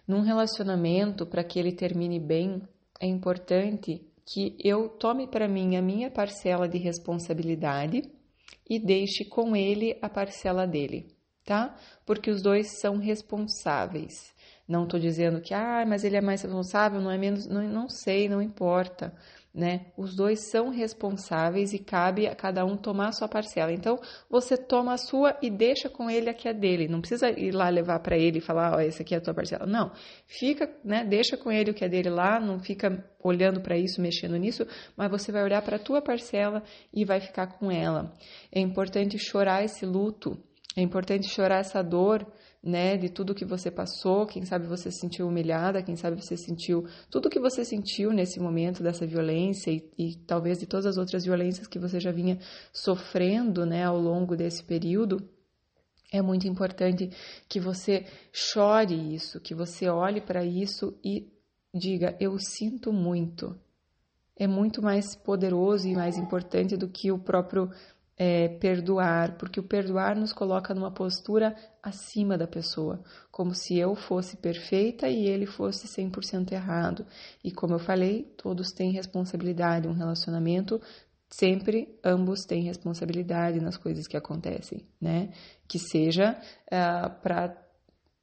Num 0.06 0.20
relacionamento, 0.20 1.24
para 1.24 1.42
que 1.42 1.58
ele 1.58 1.72
termine 1.72 2.20
bem, 2.20 2.60
é 3.00 3.06
importante 3.06 4.06
que 4.26 4.54
eu 4.62 4.90
tome 4.90 5.26
para 5.26 5.48
mim 5.48 5.76
a 5.76 5.82
minha 5.82 6.10
parcela 6.10 6.68
de 6.68 6.76
responsabilidade 6.76 8.02
e 8.68 8.78
deixe 8.78 9.24
com 9.24 9.56
ele 9.56 9.96
a 10.02 10.10
parcela 10.10 10.66
dele, 10.66 11.06
tá? 11.44 11.74
Porque 12.04 12.30
os 12.30 12.42
dois 12.42 12.78
são 12.80 12.98
responsáveis. 12.98 14.34
Não 14.68 14.84
estou 14.84 15.00
dizendo 15.00 15.40
que, 15.40 15.54
ah, 15.54 15.84
mas 15.88 16.04
ele 16.04 16.16
é 16.16 16.20
mais 16.20 16.42
responsável, 16.42 17.00
não 17.00 17.10
é 17.10 17.16
menos, 17.16 17.46
não, 17.46 17.62
não 17.62 17.88
sei, 17.88 18.28
não 18.28 18.42
importa 18.42 19.12
né? 19.52 19.86
Os 19.96 20.14
dois 20.14 20.50
são 20.50 20.70
responsáveis 20.70 21.72
e 21.72 21.78
cabe 21.78 22.26
a 22.26 22.34
cada 22.34 22.64
um 22.64 22.76
tomar 22.76 23.08
a 23.08 23.12
sua 23.12 23.28
parcela. 23.28 23.72
Então, 23.72 23.98
você 24.28 24.56
toma 24.56 24.94
a 24.94 24.96
sua 24.96 25.36
e 25.42 25.50
deixa 25.50 25.88
com 25.88 26.08
ele 26.08 26.30
a 26.30 26.52
dele. 26.52 26.88
Não 26.88 27.00
precisa 27.00 27.30
ir 27.30 27.52
lá 27.52 27.68
levar 27.68 27.98
para 28.00 28.16
ele 28.16 28.38
e 28.38 28.40
falar, 28.40 28.74
ó, 28.74 28.76
oh, 28.76 28.80
esse 28.80 29.02
aqui 29.02 29.14
é 29.14 29.18
a 29.18 29.20
tua 29.20 29.34
parcela. 29.34 29.66
Não. 29.66 29.90
Fica, 30.26 30.70
né? 30.84 31.04
Deixa 31.04 31.36
com 31.36 31.50
ele 31.50 31.72
o 31.72 31.74
que 31.74 31.84
é 31.84 31.88
dele 31.88 32.10
lá, 32.10 32.38
não 32.38 32.60
fica 32.60 33.04
olhando 33.22 33.60
para 33.60 33.76
isso, 33.76 34.00
mexendo 34.00 34.36
nisso, 34.36 34.66
mas 34.96 35.10
você 35.10 35.32
vai 35.32 35.42
olhar 35.42 35.62
para 35.62 35.76
a 35.76 35.80
tua 35.80 36.00
parcela 36.00 36.62
e 36.94 37.04
vai 37.04 37.20
ficar 37.20 37.58
com 37.58 37.70
ela. 37.70 38.14
É 38.52 38.60
importante 38.60 39.18
chorar 39.18 39.64
esse 39.64 39.84
luto, 39.84 40.38
é 40.76 40.80
importante 40.80 41.28
chorar 41.28 41.58
essa 41.58 41.82
dor 41.82 42.26
né, 42.62 42.96
de 42.98 43.08
tudo 43.08 43.34
que 43.34 43.44
você 43.44 43.70
passou, 43.70 44.26
quem 44.26 44.44
sabe 44.44 44.66
você 44.66 44.90
se 44.90 44.98
sentiu 44.98 45.26
humilhada, 45.26 45.82
quem 45.82 45.96
sabe 45.96 46.22
você 46.22 46.36
sentiu 46.36 46.86
tudo 47.10 47.30
que 47.30 47.40
você 47.40 47.64
sentiu 47.64 48.12
nesse 48.12 48.38
momento 48.38 48.82
dessa 48.82 49.06
violência 49.06 49.70
e, 49.70 49.90
e, 49.98 50.16
talvez 50.26 50.58
de 50.58 50.66
todas 50.66 50.84
as 50.84 50.98
outras 50.98 51.24
violências 51.24 51.66
que 51.66 51.78
você 51.78 51.98
já 51.98 52.12
vinha 52.12 52.38
sofrendo, 52.72 53.64
né, 53.64 53.84
ao 53.84 53.98
longo 53.98 54.36
desse 54.36 54.62
período. 54.62 55.26
É 56.12 56.20
muito 56.20 56.46
importante 56.46 57.10
que 57.48 57.60
você 57.60 58.04
chore 58.32 59.14
isso, 59.14 59.40
que 59.40 59.54
você 59.54 59.88
olhe 59.88 60.20
para 60.20 60.44
isso 60.44 60.98
e 61.04 61.32
diga: 61.72 62.16
Eu 62.20 62.36
sinto 62.38 62.92
muito. 62.92 63.56
É 64.36 64.46
muito 64.46 64.82
mais 64.82 65.14
poderoso 65.14 65.86
e 65.86 65.94
mais 65.94 66.18
importante 66.18 66.76
do 66.76 66.88
que 66.88 67.12
o 67.12 67.18
próprio 67.18 67.70
é, 68.22 68.48
perdoar, 68.48 69.38
porque 69.38 69.58
o 69.58 69.62
perdoar 69.62 70.14
nos 70.14 70.30
coloca 70.30 70.74
numa 70.74 70.90
postura 70.90 71.56
acima 71.82 72.36
da 72.36 72.46
pessoa, 72.46 73.02
como 73.30 73.54
se 73.54 73.78
eu 73.78 73.94
fosse 73.94 74.36
perfeita 74.36 75.08
e 75.08 75.26
ele 75.26 75.46
fosse 75.46 75.88
100% 75.88 76.52
errado. 76.52 77.06
E 77.42 77.50
como 77.50 77.72
eu 77.72 77.78
falei, 77.78 78.24
todos 78.36 78.72
têm 78.72 78.92
responsabilidade, 78.92 79.88
um 79.88 79.94
relacionamento 79.94 80.78
sempre 81.30 81.98
ambos 82.04 82.44
têm 82.44 82.64
responsabilidade 82.64 83.58
nas 83.58 83.78
coisas 83.78 84.06
que 84.06 84.18
acontecem, 84.18 84.84
né? 85.00 85.30
Que 85.66 85.78
seja 85.78 86.38
uh, 86.66 87.22
para 87.22 87.56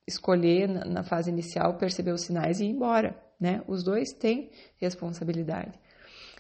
escolher 0.06 0.68
na 0.68 1.02
fase 1.02 1.32
inicial, 1.32 1.76
perceber 1.76 2.12
os 2.12 2.22
sinais 2.22 2.60
e 2.60 2.66
ir 2.66 2.70
embora, 2.70 3.18
né? 3.40 3.64
Os 3.68 3.84
dois 3.84 4.12
têm 4.14 4.52
responsabilidade. 4.76 5.80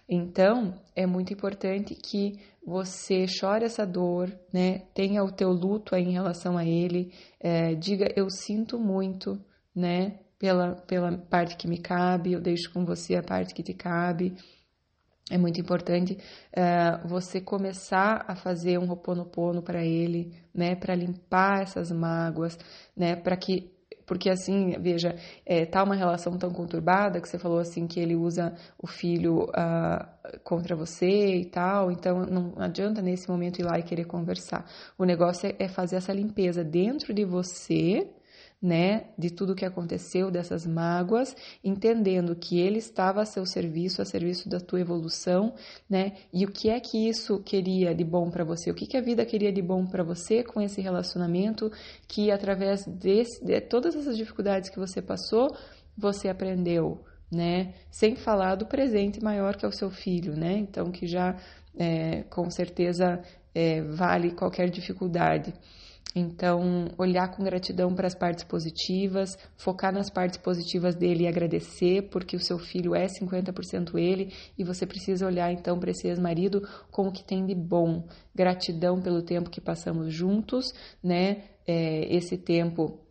Então, 0.09 0.73
é 0.95 1.05
muito 1.05 1.33
importante 1.33 1.93
que 1.93 2.39
você 2.65 3.27
chore 3.27 3.65
essa 3.65 3.85
dor, 3.85 4.33
né? 4.53 4.79
Tenha 4.93 5.23
o 5.23 5.31
teu 5.31 5.51
luto 5.51 5.95
aí 5.95 6.03
em 6.03 6.11
relação 6.11 6.57
a 6.57 6.65
ele, 6.65 7.13
é, 7.39 7.75
diga 7.75 8.11
eu 8.15 8.29
sinto 8.29 8.79
muito, 8.79 9.37
né? 9.75 10.19
Pela, 10.39 10.75
pela 10.75 11.17
parte 11.17 11.57
que 11.57 11.67
me 11.67 11.79
cabe, 11.79 12.31
eu 12.33 12.39
deixo 12.39 12.71
com 12.71 12.85
você 12.85 13.15
a 13.15 13.23
parte 13.23 13.53
que 13.53 13.63
te 13.63 13.73
cabe. 13.73 14.35
É 15.29 15.37
muito 15.37 15.59
importante 15.59 16.17
é, 16.53 16.97
você 17.05 17.41
começar 17.41 18.23
a 18.27 18.35
fazer 18.35 18.77
um 18.79 18.85
roponopono 18.85 19.61
para 19.61 19.83
ele, 19.83 20.33
né? 20.53 20.73
Para 20.75 20.95
limpar 20.95 21.63
essas 21.63 21.91
mágoas, 21.91 22.57
né? 22.95 23.15
Para 23.15 23.35
que 23.35 23.76
porque 24.07 24.29
assim, 24.29 24.75
veja, 24.79 25.15
é, 25.45 25.65
tá 25.65 25.83
uma 25.83 25.93
relação 25.93 26.37
tão 26.37 26.49
conturbada 26.49 27.19
que 27.19 27.27
você 27.27 27.37
falou 27.37 27.59
assim 27.59 27.85
que 27.85 27.99
ele 27.99 28.15
usa 28.15 28.55
o 28.81 28.87
filho 28.87 29.43
uh, 29.43 30.39
contra 30.43 30.75
você 30.75 31.35
e 31.35 31.45
tal, 31.45 31.91
então 31.91 32.25
não 32.25 32.53
adianta 32.57 33.01
nesse 33.01 33.29
momento 33.29 33.59
ir 33.59 33.63
lá 33.63 33.77
e 33.77 33.83
querer 33.83 34.05
conversar. 34.05 34.65
O 34.97 35.03
negócio 35.03 35.47
é, 35.49 35.55
é 35.59 35.67
fazer 35.67 35.97
essa 35.97 36.13
limpeza 36.13 36.63
dentro 36.63 37.13
de 37.13 37.25
você 37.25 38.09
né, 38.61 39.09
de 39.17 39.29
tudo 39.29 39.55
que 39.55 39.65
aconteceu, 39.65 40.31
dessas 40.31 40.65
mágoas, 40.65 41.35
entendendo 41.63 42.35
que 42.35 42.59
ele 42.59 42.79
estava 42.79 43.21
a 43.21 43.25
seu 43.25 43.45
serviço, 43.45 44.01
a 44.01 44.05
serviço 44.05 44.49
da 44.49 44.59
tua 44.59 44.81
evolução, 44.81 45.53
né, 45.89 46.13
e 46.33 46.43
o 46.43 46.51
que 46.51 46.69
é 46.69 46.79
que 46.79 47.07
isso 47.07 47.39
queria 47.43 47.93
de 47.93 48.03
bom 48.03 48.31
para 48.31 48.43
você, 48.43 48.71
o 48.71 48.73
que, 48.73 48.87
que 48.87 48.97
a 48.97 49.01
vida 49.01 49.25
queria 49.25 49.51
de 49.51 49.61
bom 49.61 49.85
para 49.85 50.03
você 50.03 50.43
com 50.43 50.59
esse 50.59 50.81
relacionamento, 50.81 51.71
que 52.07 52.31
através 52.31 52.85
desse, 52.87 53.43
de 53.45 53.61
todas 53.61 53.95
essas 53.95 54.17
dificuldades 54.17 54.69
que 54.69 54.79
você 54.79 55.01
passou, 55.01 55.55
você 55.95 56.27
aprendeu, 56.27 57.03
né, 57.31 57.75
sem 57.91 58.15
falar 58.15 58.55
do 58.55 58.65
presente 58.65 59.23
maior 59.23 59.55
que 59.55 59.65
é 59.65 59.67
o 59.67 59.71
seu 59.71 59.91
filho, 59.91 60.35
né, 60.35 60.53
então 60.53 60.91
que 60.91 61.05
já 61.05 61.35
é, 61.77 62.23
com 62.23 62.49
certeza 62.49 63.21
é, 63.53 63.81
vale 63.81 64.31
qualquer 64.31 64.69
dificuldade. 64.69 65.53
Então, 66.19 66.87
olhar 66.97 67.27
com 67.29 67.43
gratidão 67.43 67.93
para 67.93 68.07
as 68.07 68.15
partes 68.15 68.43
positivas, 68.43 69.37
focar 69.55 69.93
nas 69.93 70.09
partes 70.09 70.39
positivas 70.39 70.95
dele 70.95 71.25
e 71.25 71.27
agradecer, 71.27 72.09
porque 72.09 72.35
o 72.35 72.39
seu 72.39 72.57
filho 72.57 72.95
é 72.95 73.05
50% 73.05 73.99
ele 73.99 74.33
e 74.57 74.63
você 74.63 74.83
precisa 74.87 75.27
olhar 75.27 75.51
então 75.51 75.79
para 75.79 75.91
esse 75.91 76.07
ex-marido 76.07 76.67
como 76.89 77.11
que 77.11 77.23
tem 77.23 77.45
de 77.45 77.53
bom. 77.53 78.03
Gratidão 78.33 78.99
pelo 78.99 79.21
tempo 79.21 79.51
que 79.51 79.61
passamos 79.61 80.11
juntos, 80.11 80.73
né? 81.03 81.43
É, 81.67 82.15
esse 82.15 82.35
tempo 82.35 83.06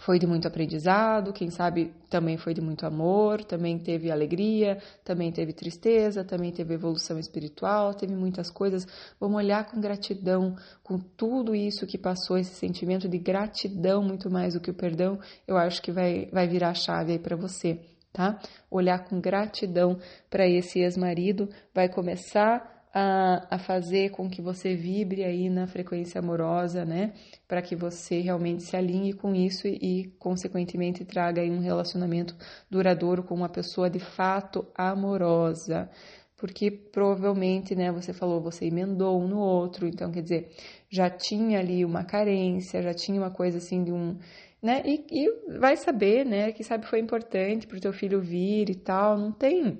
foi 0.00 0.18
de 0.18 0.26
muito 0.26 0.48
aprendizado, 0.48 1.32
quem 1.32 1.50
sabe 1.50 1.92
também 2.08 2.38
foi 2.38 2.54
de 2.54 2.60
muito 2.60 2.86
amor, 2.86 3.44
também 3.44 3.78
teve 3.78 4.10
alegria, 4.10 4.78
também 5.04 5.30
teve 5.30 5.52
tristeza, 5.52 6.24
também 6.24 6.50
teve 6.50 6.72
evolução 6.72 7.18
espiritual, 7.18 7.92
teve 7.92 8.14
muitas 8.14 8.50
coisas. 8.50 8.86
Vamos 9.20 9.36
olhar 9.36 9.64
com 9.70 9.78
gratidão, 9.78 10.56
com 10.82 10.98
tudo 10.98 11.54
isso 11.54 11.86
que 11.86 11.98
passou, 11.98 12.38
esse 12.38 12.54
sentimento 12.54 13.08
de 13.08 13.18
gratidão 13.18 14.02
muito 14.02 14.30
mais 14.30 14.54
do 14.54 14.60
que 14.60 14.70
o 14.70 14.74
perdão, 14.74 15.18
eu 15.46 15.58
acho 15.58 15.82
que 15.82 15.92
vai, 15.92 16.26
vai 16.32 16.48
virar 16.48 16.70
a 16.70 16.74
chave 16.74 17.12
aí 17.12 17.18
para 17.18 17.36
você, 17.36 17.78
tá? 18.10 18.40
Olhar 18.70 19.04
com 19.04 19.20
gratidão 19.20 19.98
para 20.30 20.48
esse 20.48 20.80
ex-marido 20.80 21.46
vai 21.74 21.90
começar 21.90 22.79
a, 22.92 23.46
a 23.54 23.58
fazer 23.58 24.10
com 24.10 24.28
que 24.28 24.42
você 24.42 24.74
vibre 24.74 25.22
aí 25.22 25.48
na 25.48 25.66
frequência 25.66 26.18
amorosa, 26.18 26.84
né? 26.84 27.12
Para 27.46 27.62
que 27.62 27.76
você 27.76 28.20
realmente 28.20 28.62
se 28.64 28.76
alinhe 28.76 29.12
com 29.12 29.34
isso 29.34 29.68
e, 29.68 29.78
e, 29.80 30.04
consequentemente, 30.18 31.04
traga 31.04 31.40
aí 31.40 31.50
um 31.50 31.60
relacionamento 31.60 32.36
duradouro 32.68 33.22
com 33.22 33.34
uma 33.34 33.48
pessoa 33.48 33.88
de 33.88 34.00
fato 34.00 34.66
amorosa. 34.74 35.88
Porque 36.36 36.70
provavelmente, 36.70 37.74
né, 37.76 37.92
você 37.92 38.12
falou, 38.12 38.40
você 38.40 38.64
emendou 38.64 39.20
um 39.20 39.28
no 39.28 39.38
outro, 39.38 39.86
então 39.86 40.10
quer 40.10 40.22
dizer, 40.22 40.50
já 40.88 41.10
tinha 41.10 41.60
ali 41.60 41.84
uma 41.84 42.02
carência, 42.02 42.82
já 42.82 42.94
tinha 42.94 43.20
uma 43.20 43.30
coisa 43.30 43.58
assim 43.58 43.84
de 43.84 43.92
um. 43.92 44.18
Né? 44.62 44.82
E, 44.84 45.04
e 45.10 45.58
vai 45.58 45.76
saber, 45.76 46.24
né? 46.26 46.50
Que 46.52 46.64
sabe 46.64 46.86
foi 46.86 46.98
importante 46.98 47.66
para 47.66 47.76
o 47.76 47.80
teu 47.80 47.92
filho 47.92 48.20
vir 48.20 48.68
e 48.70 48.74
tal. 48.74 49.16
Não 49.16 49.32
tem 49.32 49.78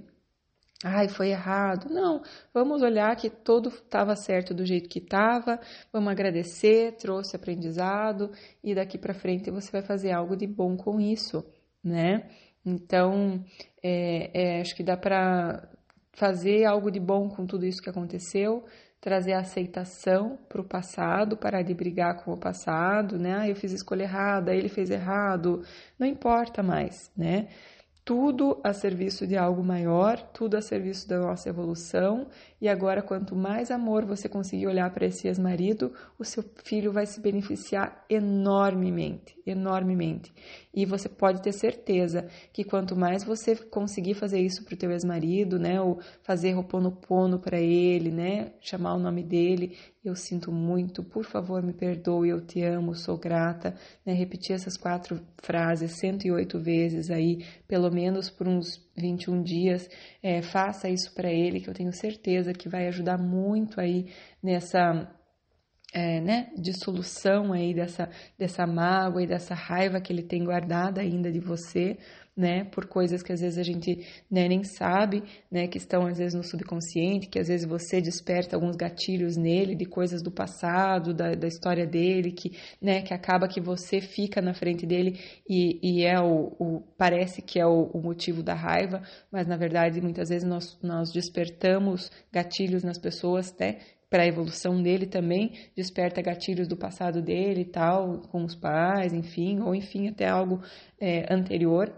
ai, 0.84 1.08
foi 1.08 1.30
errado. 1.30 1.92
Não, 1.92 2.22
vamos 2.52 2.82
olhar 2.82 3.14
que 3.16 3.28
todo 3.28 3.68
estava 3.68 4.16
certo 4.16 4.54
do 4.54 4.64
jeito 4.64 4.88
que 4.88 4.98
estava, 4.98 5.60
vamos 5.92 6.10
agradecer, 6.10 6.96
trouxe 6.96 7.36
aprendizado 7.36 8.30
e 8.62 8.74
daqui 8.74 8.98
para 8.98 9.14
frente 9.14 9.50
você 9.50 9.70
vai 9.70 9.82
fazer 9.82 10.12
algo 10.12 10.36
de 10.36 10.46
bom 10.46 10.76
com 10.76 11.00
isso, 11.00 11.44
né? 11.84 12.28
Então, 12.64 13.44
é, 13.82 14.58
é, 14.58 14.60
acho 14.60 14.74
que 14.74 14.82
dá 14.82 14.96
para 14.96 15.68
fazer 16.12 16.64
algo 16.64 16.90
de 16.90 17.00
bom 17.00 17.28
com 17.28 17.46
tudo 17.46 17.64
isso 17.64 17.82
que 17.82 17.88
aconteceu, 17.88 18.64
trazer 19.00 19.32
aceitação 19.32 20.38
para 20.48 20.60
o 20.60 20.64
passado, 20.64 21.36
parar 21.36 21.62
de 21.62 21.72
brigar 21.72 22.22
com 22.22 22.32
o 22.32 22.38
passado, 22.38 23.18
né? 23.18 23.34
Ah, 23.38 23.48
eu 23.48 23.56
fiz 23.56 23.72
escolha 23.72 24.02
errada, 24.02 24.54
ele 24.54 24.68
fez 24.68 24.90
errado, 24.90 25.62
não 25.98 26.06
importa 26.06 26.62
mais, 26.62 27.10
né? 27.16 27.48
Tudo 28.04 28.58
a 28.64 28.72
serviço 28.72 29.26
de 29.26 29.36
algo 29.36 29.62
maior, 29.62 30.20
tudo 30.32 30.56
a 30.56 30.62
serviço 30.62 31.08
da 31.08 31.18
nossa 31.18 31.48
evolução. 31.48 32.26
E 32.60 32.68
agora, 32.68 33.02
quanto 33.02 33.36
mais 33.36 33.70
amor 33.70 34.04
você 34.04 34.28
conseguir 34.28 34.66
olhar 34.66 34.90
para 34.90 35.06
esse 35.06 35.28
ex-marido, 35.28 35.92
o 36.18 36.24
seu 36.24 36.44
filho 36.64 36.92
vai 36.92 37.06
se 37.06 37.20
beneficiar 37.20 38.04
enormemente, 38.08 39.36
enormemente. 39.46 40.32
E 40.72 40.86
você 40.86 41.08
pode 41.08 41.42
ter 41.42 41.52
certeza 41.52 42.26
que 42.52 42.64
quanto 42.64 42.96
mais 42.96 43.24
você 43.24 43.56
conseguir 43.56 44.14
fazer 44.14 44.40
isso 44.40 44.64
para 44.64 44.74
o 44.74 44.78
teu 44.78 44.90
ex-marido, 44.90 45.58
né, 45.58 45.80
ou 45.80 46.00
fazer 46.22 46.52
roponopono 46.52 47.38
para 47.38 47.60
ele, 47.60 48.10
né, 48.10 48.52
chamar 48.60 48.94
o 48.94 48.98
nome 48.98 49.22
dele, 49.22 49.76
eu 50.02 50.14
sinto 50.16 50.50
muito, 50.50 51.04
por 51.04 51.24
favor 51.24 51.62
me 51.62 51.74
perdoe, 51.74 52.30
eu 52.30 52.40
te 52.40 52.62
amo, 52.62 52.94
sou 52.94 53.18
grata, 53.18 53.74
né? 54.04 54.14
Repetir 54.14 54.54
essas 54.54 54.76
quatro 54.76 55.20
frases 55.42 55.98
108 55.98 56.58
vezes 56.58 57.10
aí, 57.10 57.44
pelo 57.68 57.90
menos 57.90 58.30
por 58.30 58.48
uns 58.48 58.80
21 58.96 59.42
dias, 59.42 59.88
é, 60.22 60.40
faça 60.40 60.88
isso 60.88 61.12
para 61.14 61.30
ele, 61.30 61.60
que 61.60 61.68
eu 61.68 61.74
tenho 61.74 61.92
certeza 61.92 62.54
que 62.54 62.68
vai 62.68 62.86
ajudar 62.88 63.18
muito 63.18 63.78
aí 63.78 64.06
nessa 64.42 65.06
é, 65.92 66.20
né, 66.20 66.50
dissolução 66.56 67.52
aí 67.52 67.74
dessa, 67.74 68.08
dessa 68.38 68.66
mágoa 68.66 69.22
e 69.22 69.26
dessa 69.26 69.54
raiva 69.54 70.00
que 70.00 70.12
ele 70.12 70.22
tem 70.22 70.44
guardada 70.44 71.00
ainda 71.00 71.30
de 71.30 71.40
você, 71.40 71.98
né, 72.40 72.64
por 72.64 72.86
coisas 72.86 73.22
que 73.22 73.32
às 73.32 73.40
vezes 73.40 73.58
a 73.58 73.62
gente 73.62 73.98
né, 74.30 74.48
nem 74.48 74.64
sabe, 74.64 75.22
né, 75.50 75.68
que 75.68 75.76
estão 75.76 76.06
às 76.06 76.16
vezes 76.16 76.32
no 76.32 76.42
subconsciente, 76.42 77.28
que 77.28 77.38
às 77.38 77.48
vezes 77.48 77.66
você 77.66 78.00
desperta 78.00 78.56
alguns 78.56 78.76
gatilhos 78.76 79.36
nele 79.36 79.74
de 79.74 79.84
coisas 79.84 80.22
do 80.22 80.30
passado, 80.30 81.12
da, 81.12 81.34
da 81.34 81.46
história 81.46 81.86
dele, 81.86 82.32
que, 82.32 82.56
né, 82.80 83.02
que 83.02 83.12
acaba 83.12 83.46
que 83.46 83.60
você 83.60 84.00
fica 84.00 84.40
na 84.40 84.54
frente 84.54 84.86
dele 84.86 85.20
e, 85.46 85.78
e 85.82 86.04
é 86.04 86.18
o, 86.18 86.56
o, 86.58 86.82
parece 86.96 87.42
que 87.42 87.60
é 87.60 87.66
o, 87.66 87.90
o, 87.92 88.00
motivo 88.00 88.42
da 88.42 88.54
raiva, 88.54 89.02
mas 89.30 89.46
na 89.46 89.58
verdade 89.58 90.00
muitas 90.00 90.30
vezes 90.30 90.48
nós, 90.48 90.78
nós 90.82 91.12
despertamos 91.12 92.10
gatilhos 92.32 92.82
nas 92.82 92.96
pessoas, 92.96 93.54
né, 93.60 93.76
para 94.08 94.22
a 94.22 94.26
evolução 94.26 94.82
dele 94.82 95.06
também, 95.06 95.52
desperta 95.76 96.22
gatilhos 96.22 96.66
do 96.66 96.76
passado 96.76 97.20
dele 97.20 97.60
e 97.60 97.64
tal, 97.66 98.22
com 98.32 98.44
os 98.44 98.56
pais, 98.56 99.12
enfim, 99.12 99.60
ou 99.60 99.74
enfim, 99.74 100.08
até 100.08 100.26
algo 100.26 100.60
é, 100.98 101.32
anterior. 101.32 101.92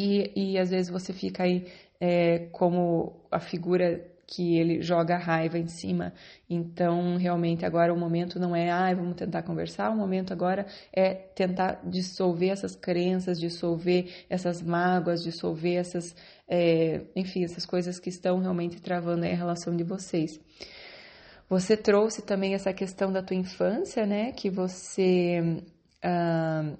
E, 0.00 0.32
e 0.34 0.58
às 0.58 0.70
vezes 0.70 0.90
você 0.90 1.12
fica 1.12 1.42
aí 1.42 1.66
é, 2.00 2.46
como 2.52 3.26
a 3.30 3.38
figura 3.38 4.02
que 4.26 4.56
ele 4.56 4.80
joga 4.80 5.18
raiva 5.18 5.58
em 5.58 5.66
cima. 5.66 6.14
Então, 6.48 7.16
realmente, 7.16 7.66
agora 7.66 7.92
o 7.92 7.98
momento 7.98 8.38
não 8.38 8.54
é, 8.56 8.70
ah, 8.70 8.94
vamos 8.94 9.16
tentar 9.16 9.42
conversar, 9.42 9.90
o 9.90 9.96
momento 9.96 10.32
agora 10.32 10.64
é 10.92 11.12
tentar 11.14 11.80
dissolver 11.84 12.50
essas 12.50 12.74
crenças, 12.76 13.38
dissolver 13.38 14.24
essas 14.30 14.62
mágoas, 14.62 15.22
dissolver 15.22 15.76
essas, 15.78 16.14
é, 16.48 17.02
enfim, 17.14 17.44
essas 17.44 17.66
coisas 17.66 17.98
que 17.98 18.08
estão 18.08 18.38
realmente 18.38 18.80
travando 18.80 19.26
a 19.26 19.28
relação 19.28 19.76
de 19.76 19.82
vocês. 19.82 20.40
Você 21.48 21.76
trouxe 21.76 22.22
também 22.22 22.54
essa 22.54 22.72
questão 22.72 23.12
da 23.12 23.22
tua 23.22 23.36
infância, 23.36 24.06
né? 24.06 24.30
Que 24.30 24.48
você 24.48 25.60
ah, 26.02 26.72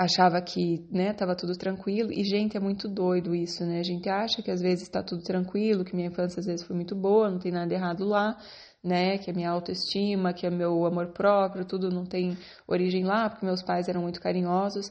achava 0.00 0.40
que, 0.40 0.86
né, 0.90 1.12
tava 1.12 1.36
tudo 1.36 1.52
tranquilo. 1.58 2.10
E, 2.10 2.24
gente, 2.24 2.56
é 2.56 2.60
muito 2.60 2.88
doido 2.88 3.34
isso, 3.34 3.66
né? 3.66 3.80
A 3.80 3.82
gente 3.82 4.08
acha 4.08 4.42
que 4.42 4.50
às 4.50 4.62
vezes 4.62 4.84
está 4.84 5.02
tudo 5.02 5.22
tranquilo, 5.22 5.84
que 5.84 5.94
minha 5.94 6.08
infância 6.08 6.40
às 6.40 6.46
vezes 6.46 6.66
foi 6.66 6.74
muito 6.74 6.96
boa, 6.96 7.28
não 7.28 7.38
tem 7.38 7.52
nada 7.52 7.74
errado 7.74 8.06
lá, 8.06 8.34
né? 8.82 9.18
Que 9.18 9.30
a 9.30 9.34
minha 9.34 9.50
autoestima, 9.50 10.32
que 10.32 10.46
é 10.46 10.50
meu 10.50 10.86
amor 10.86 11.12
próprio, 11.12 11.66
tudo 11.66 11.90
não 11.90 12.06
tem 12.06 12.34
origem 12.66 13.04
lá, 13.04 13.28
porque 13.28 13.44
meus 13.44 13.62
pais 13.62 13.88
eram 13.88 14.00
muito 14.00 14.22
carinhosos. 14.22 14.90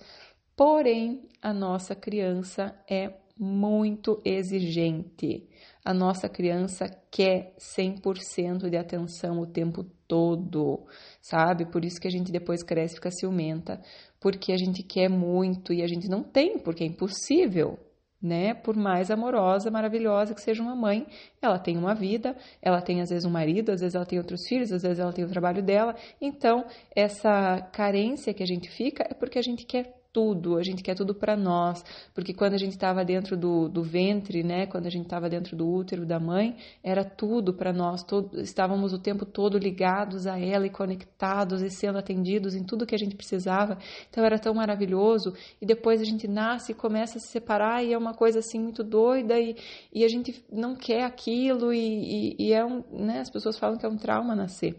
Porém, 0.55 1.27
a 1.41 1.51
nossa 1.51 1.95
criança 1.95 2.75
é 2.87 3.11
muito 3.39 4.21
exigente. 4.25 5.47
A 5.85 5.93
nossa 5.93 6.27
criança 6.27 6.89
quer 7.09 7.55
100% 7.57 8.69
de 8.69 8.75
atenção 8.75 9.39
o 9.39 9.47
tempo 9.47 9.85
todo, 10.05 10.85
sabe? 11.21 11.65
Por 11.65 11.85
isso 11.85 12.01
que 12.01 12.07
a 12.07 12.11
gente 12.11 12.31
depois 12.33 12.61
cresce 12.61 12.95
e 12.95 12.97
fica 12.97 13.09
ciumenta, 13.11 13.81
porque 14.19 14.51
a 14.51 14.57
gente 14.57 14.83
quer 14.83 15.09
muito 15.09 15.71
e 15.71 15.81
a 15.81 15.87
gente 15.87 16.09
não 16.09 16.21
tem, 16.21 16.59
porque 16.59 16.83
é 16.83 16.87
impossível, 16.87 17.79
né? 18.21 18.53
Por 18.53 18.75
mais 18.75 19.09
amorosa, 19.09 19.71
maravilhosa 19.71 20.33
que 20.33 20.41
seja 20.41 20.61
uma 20.61 20.75
mãe, 20.75 21.07
ela 21.41 21.57
tem 21.57 21.77
uma 21.77 21.95
vida, 21.95 22.35
ela 22.61 22.81
tem 22.81 22.99
às 23.01 23.09
vezes 23.09 23.23
um 23.23 23.31
marido, 23.31 23.71
às 23.71 23.79
vezes 23.79 23.95
ela 23.95 24.05
tem 24.05 24.19
outros 24.19 24.41
filhos, 24.47 24.73
às 24.73 24.81
vezes 24.81 24.99
ela 24.99 25.13
tem 25.13 25.23
o 25.23 25.29
trabalho 25.29 25.63
dela. 25.63 25.95
Então, 26.19 26.65
essa 26.93 27.61
carência 27.71 28.33
que 28.33 28.43
a 28.43 28.47
gente 28.47 28.69
fica 28.69 29.05
é 29.09 29.13
porque 29.13 29.39
a 29.39 29.43
gente 29.43 29.65
quer 29.65 29.98
tudo, 30.19 30.57
a 30.57 30.63
gente 30.63 30.83
quer 30.83 30.95
tudo 30.95 31.15
para 31.15 31.37
nós, 31.37 31.81
porque 32.13 32.33
quando 32.33 32.53
a 32.53 32.57
gente 32.57 32.73
estava 32.73 33.05
dentro 33.05 33.37
do, 33.37 33.69
do 33.69 33.81
ventre, 33.81 34.43
né, 34.43 34.65
quando 34.65 34.85
a 34.85 34.89
gente 34.89 35.05
estava 35.05 35.29
dentro 35.29 35.55
do 35.55 35.65
útero 35.65 36.05
da 36.05 36.19
mãe, 36.19 36.57
era 36.83 37.05
tudo 37.05 37.53
para 37.53 37.71
nós, 37.71 38.03
todo, 38.03 38.37
estávamos 38.41 38.91
o 38.91 38.99
tempo 38.99 39.25
todo 39.25 39.57
ligados 39.57 40.27
a 40.27 40.37
ela 40.37 40.67
e 40.67 40.69
conectados 40.69 41.61
e 41.61 41.69
sendo 41.69 41.97
atendidos 41.97 42.53
em 42.53 42.65
tudo 42.65 42.85
que 42.85 42.93
a 42.93 42.97
gente 42.97 43.15
precisava, 43.15 43.77
então 44.09 44.25
era 44.25 44.37
tão 44.37 44.53
maravilhoso, 44.53 45.33
e 45.61 45.65
depois 45.65 46.01
a 46.01 46.05
gente 46.05 46.27
nasce 46.27 46.73
e 46.73 46.75
começa 46.75 47.17
a 47.17 47.21
se 47.21 47.29
separar 47.29 47.81
e 47.81 47.93
é 47.93 47.97
uma 47.97 48.13
coisa 48.13 48.39
assim 48.39 48.59
muito 48.59 48.83
doida 48.83 49.39
e, 49.39 49.55
e 49.93 50.03
a 50.03 50.09
gente 50.09 50.43
não 50.51 50.75
quer 50.75 51.05
aquilo 51.05 51.71
e, 51.71 52.35
e, 52.35 52.47
e 52.47 52.53
é 52.53 52.65
um, 52.65 52.83
né, 52.91 53.21
as 53.21 53.31
pessoas 53.31 53.57
falam 53.57 53.77
que 53.77 53.85
é 53.85 53.89
um 53.89 53.95
trauma 53.95 54.35
nascer. 54.35 54.75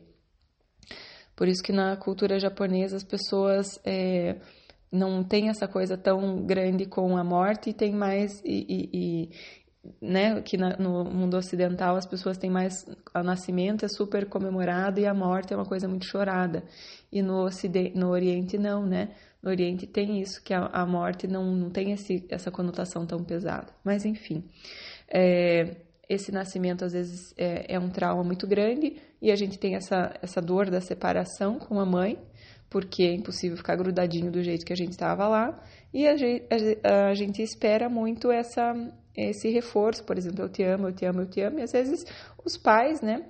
Por 1.35 1.49
isso 1.49 1.63
que 1.63 1.73
na 1.73 1.97
cultura 1.97 2.39
japonesa 2.39 2.97
as 2.97 3.05
pessoas... 3.05 3.81
É, 3.87 4.37
não 4.91 5.23
tem 5.23 5.49
essa 5.49 5.69
coisa 5.69 5.97
tão 5.97 6.45
grande 6.45 6.85
com 6.85 7.17
a 7.17 7.23
morte 7.23 7.71
e 7.71 7.73
tem 7.73 7.93
mais 7.93 8.41
e, 8.45 8.67
e, 8.69 8.91
e 8.93 9.31
né, 10.01 10.41
que 10.43 10.57
na, 10.57 10.77
no 10.77 11.05
mundo 11.05 11.37
ocidental 11.37 11.97
as 11.97 12.07
pessoas 12.07 12.37
têm 12.37 12.51
mais 12.51 12.85
o 13.15 13.23
nascimento 13.23 13.85
é 13.85 13.89
super 13.89 14.27
comemorado 14.29 15.01
e 15.01 15.07
a 15.07 15.15
morte 15.15 15.53
é 15.53 15.57
uma 15.57 15.65
coisa 15.65 15.89
muito 15.89 16.07
chorada 16.07 16.65
e 17.11 17.23
no 17.23 17.45
ocidente, 17.45 17.97
no 17.97 18.09
Oriente 18.09 18.59
não, 18.59 18.85
né? 18.85 19.11
No 19.43 19.51
Oriente 19.51 19.87
tem 19.87 20.21
isso 20.21 20.43
que 20.43 20.53
a, 20.53 20.67
a 20.67 20.85
morte 20.85 21.27
não, 21.27 21.55
não 21.55 21.71
tem 21.71 21.93
esse, 21.93 22.27
essa 22.29 22.51
conotação 22.51 23.07
tão 23.07 23.25
pesada. 23.25 23.73
Mas 23.83 24.05
enfim, 24.05 24.45
é, 25.09 25.77
esse 26.09 26.31
nascimento 26.31 26.85
às 26.85 26.93
vezes 26.93 27.33
é, 27.39 27.75
é 27.75 27.79
um 27.79 27.89
trauma 27.89 28.23
muito 28.23 28.47
grande 28.47 29.01
e 29.23 29.31
a 29.31 29.37
gente 29.37 29.59
tem 29.59 29.77
essa 29.77 30.13
essa 30.21 30.43
dor 30.43 30.69
da 30.69 30.81
separação 30.81 31.59
com 31.59 31.81
a 31.81 31.87
mãe 31.87 32.19
porque 32.71 33.03
é 33.03 33.13
impossível 33.13 33.57
ficar 33.57 33.77
grudadinho 33.77 34.31
do 34.31 34.43
jeito 34.43 34.65
que 34.65 34.73
a 34.73 34.77
gente 34.77 34.93
estava 34.93 35.27
lá, 35.29 35.61
e 35.93 36.07
a 36.07 36.17
gente, 36.17 36.47
a, 36.85 37.09
a 37.09 37.15
gente, 37.15 37.43
espera 37.43 37.89
muito 37.89 38.31
essa, 38.31 38.73
esse 39.17 39.51
reforço, 39.51 40.05
por 40.05 40.17
exemplo, 40.17 40.45
eu 40.45 40.49
te 40.49 40.63
amo, 40.63 40.89
eu 40.89 40.93
te 40.95 41.05
amo, 41.05 41.23
eu 41.23 41.27
te 41.27 41.41
amo, 41.41 41.59
e 41.59 41.63
às 41.63 41.73
vezes 41.73 42.05
os 42.45 42.57
pais, 42.57 43.03
né, 43.03 43.27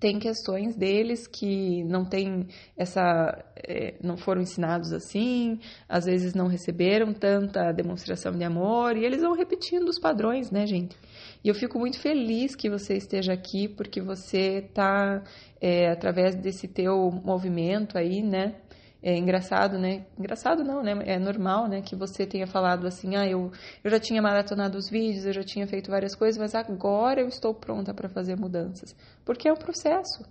tem 0.00 0.18
questões 0.18 0.74
deles 0.74 1.26
que 1.26 1.84
não 1.84 2.04
tem 2.04 2.48
essa 2.76 3.44
é, 3.68 3.94
não 4.02 4.16
foram 4.16 4.40
ensinados 4.40 4.92
assim 4.92 5.60
às 5.86 6.06
vezes 6.06 6.34
não 6.34 6.48
receberam 6.48 7.12
tanta 7.12 7.70
demonstração 7.72 8.32
de 8.32 8.42
amor 8.42 8.96
e 8.96 9.04
eles 9.04 9.20
vão 9.20 9.34
repetindo 9.34 9.88
os 9.88 9.98
padrões 9.98 10.50
né 10.50 10.66
gente 10.66 10.96
e 11.42 11.48
eu 11.48 11.54
fico 11.54 11.78
muito 11.78 11.98
feliz 11.98 12.54
que 12.54 12.68
você 12.68 12.96
esteja 12.96 13.32
aqui, 13.32 13.66
porque 13.66 14.00
você 14.00 14.58
está, 14.58 15.22
é, 15.58 15.90
através 15.90 16.34
desse 16.34 16.68
teu 16.68 17.10
movimento 17.10 17.96
aí, 17.96 18.22
né? 18.22 18.56
É 19.02 19.16
engraçado, 19.16 19.78
né? 19.78 20.04
Engraçado 20.18 20.62
não, 20.62 20.82
né? 20.82 20.92
É 21.06 21.18
normal, 21.18 21.68
né? 21.68 21.80
Que 21.80 21.96
você 21.96 22.26
tenha 22.26 22.46
falado 22.46 22.86
assim, 22.86 23.16
ah, 23.16 23.26
eu, 23.26 23.50
eu 23.82 23.90
já 23.90 23.98
tinha 23.98 24.20
maratonado 24.20 24.76
os 24.76 24.90
vídeos, 24.90 25.24
eu 25.24 25.32
já 25.32 25.42
tinha 25.42 25.66
feito 25.66 25.90
várias 25.90 26.14
coisas, 26.14 26.38
mas 26.38 26.54
agora 26.54 27.20
eu 27.20 27.28
estou 27.28 27.54
pronta 27.54 27.94
para 27.94 28.08
fazer 28.08 28.36
mudanças. 28.36 28.94
Porque 29.24 29.48
é 29.48 29.52
um 29.52 29.56
processo 29.56 30.22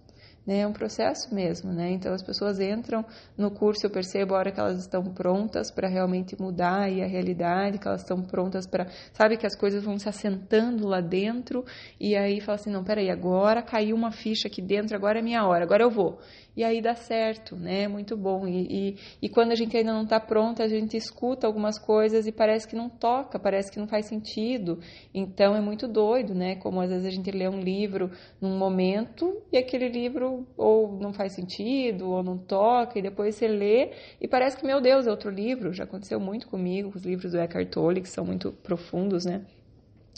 né? 0.49 0.61
É 0.61 0.67
um 0.67 0.73
processo 0.73 1.33
mesmo, 1.33 1.71
né? 1.71 1.91
Então 1.91 2.11
as 2.11 2.23
pessoas 2.23 2.59
entram 2.59 3.05
no 3.37 3.51
curso, 3.51 3.85
eu 3.85 3.89
percebo 3.91 4.33
a 4.33 4.39
hora 4.39 4.51
que 4.51 4.59
elas 4.59 4.79
estão 4.79 5.03
prontas 5.03 5.69
para 5.69 5.87
realmente 5.87 6.35
mudar 6.41 6.81
aí 6.85 7.03
a 7.03 7.05
realidade, 7.05 7.77
que 7.77 7.87
elas 7.87 8.01
estão 8.01 8.21
prontas 8.23 8.65
para, 8.65 8.87
sabe 9.13 9.37
que 9.37 9.45
as 9.45 9.55
coisas 9.55 9.83
vão 9.83 9.99
se 9.99 10.09
assentando 10.09 10.87
lá 10.87 11.01
dentro 11.01 11.63
e 11.99 12.15
aí 12.15 12.41
fala 12.41 12.55
assim, 12.55 12.71
não, 12.71 12.83
peraí, 12.83 13.11
agora 13.11 13.61
caiu 13.61 13.95
uma 13.95 14.11
ficha 14.11 14.47
aqui 14.47 14.59
dentro, 14.59 14.95
agora 14.95 15.19
é 15.19 15.21
minha 15.21 15.45
hora, 15.45 15.63
agora 15.63 15.83
eu 15.83 15.91
vou. 15.91 16.19
E 16.59 16.63
aí 16.65 16.81
dá 16.81 16.93
certo, 16.93 17.55
né? 17.55 17.87
Muito 17.87 18.17
bom. 18.17 18.45
E, 18.45 18.67
e, 18.69 18.97
e 19.21 19.29
quando 19.29 19.53
a 19.53 19.55
gente 19.55 19.77
ainda 19.77 19.93
não 19.93 20.03
está 20.03 20.19
pronta, 20.19 20.61
a 20.61 20.67
gente 20.67 20.97
escuta 20.97 21.47
algumas 21.47 21.79
coisas 21.79 22.27
e 22.27 22.33
parece 22.33 22.67
que 22.67 22.75
não 22.75 22.89
toca, 22.89 23.39
parece 23.39 23.71
que 23.71 23.79
não 23.79 23.87
faz 23.87 24.07
sentido. 24.07 24.77
Então 25.13 25.55
é 25.55 25.61
muito 25.61 25.87
doido, 25.87 26.35
né? 26.35 26.57
Como 26.57 26.81
às 26.81 26.89
vezes 26.89 27.05
a 27.05 27.11
gente 27.11 27.31
lê 27.31 27.47
um 27.47 27.61
livro 27.61 28.11
num 28.41 28.57
momento 28.57 29.41
e 29.53 29.57
aquele 29.57 29.87
livro 29.87 30.45
ou 30.57 30.99
não 30.99 31.13
faz 31.13 31.31
sentido 31.31 32.09
ou 32.09 32.21
não 32.21 32.37
toca, 32.37 32.99
e 32.99 33.01
depois 33.01 33.35
você 33.35 33.47
lê 33.47 33.93
e 34.19 34.27
parece 34.27 34.57
que, 34.57 34.65
meu 34.65 34.81
Deus, 34.81 35.07
é 35.07 35.11
outro 35.11 35.29
livro. 35.29 35.71
Já 35.71 35.85
aconteceu 35.85 36.19
muito 36.19 36.49
comigo 36.49 36.91
com 36.91 36.97
os 36.97 37.05
livros 37.05 37.31
do 37.31 37.39
Eckhart 37.39 37.69
Tolle, 37.69 38.01
que 38.01 38.09
são 38.09 38.25
muito 38.25 38.51
profundos, 38.51 39.23
né? 39.23 39.45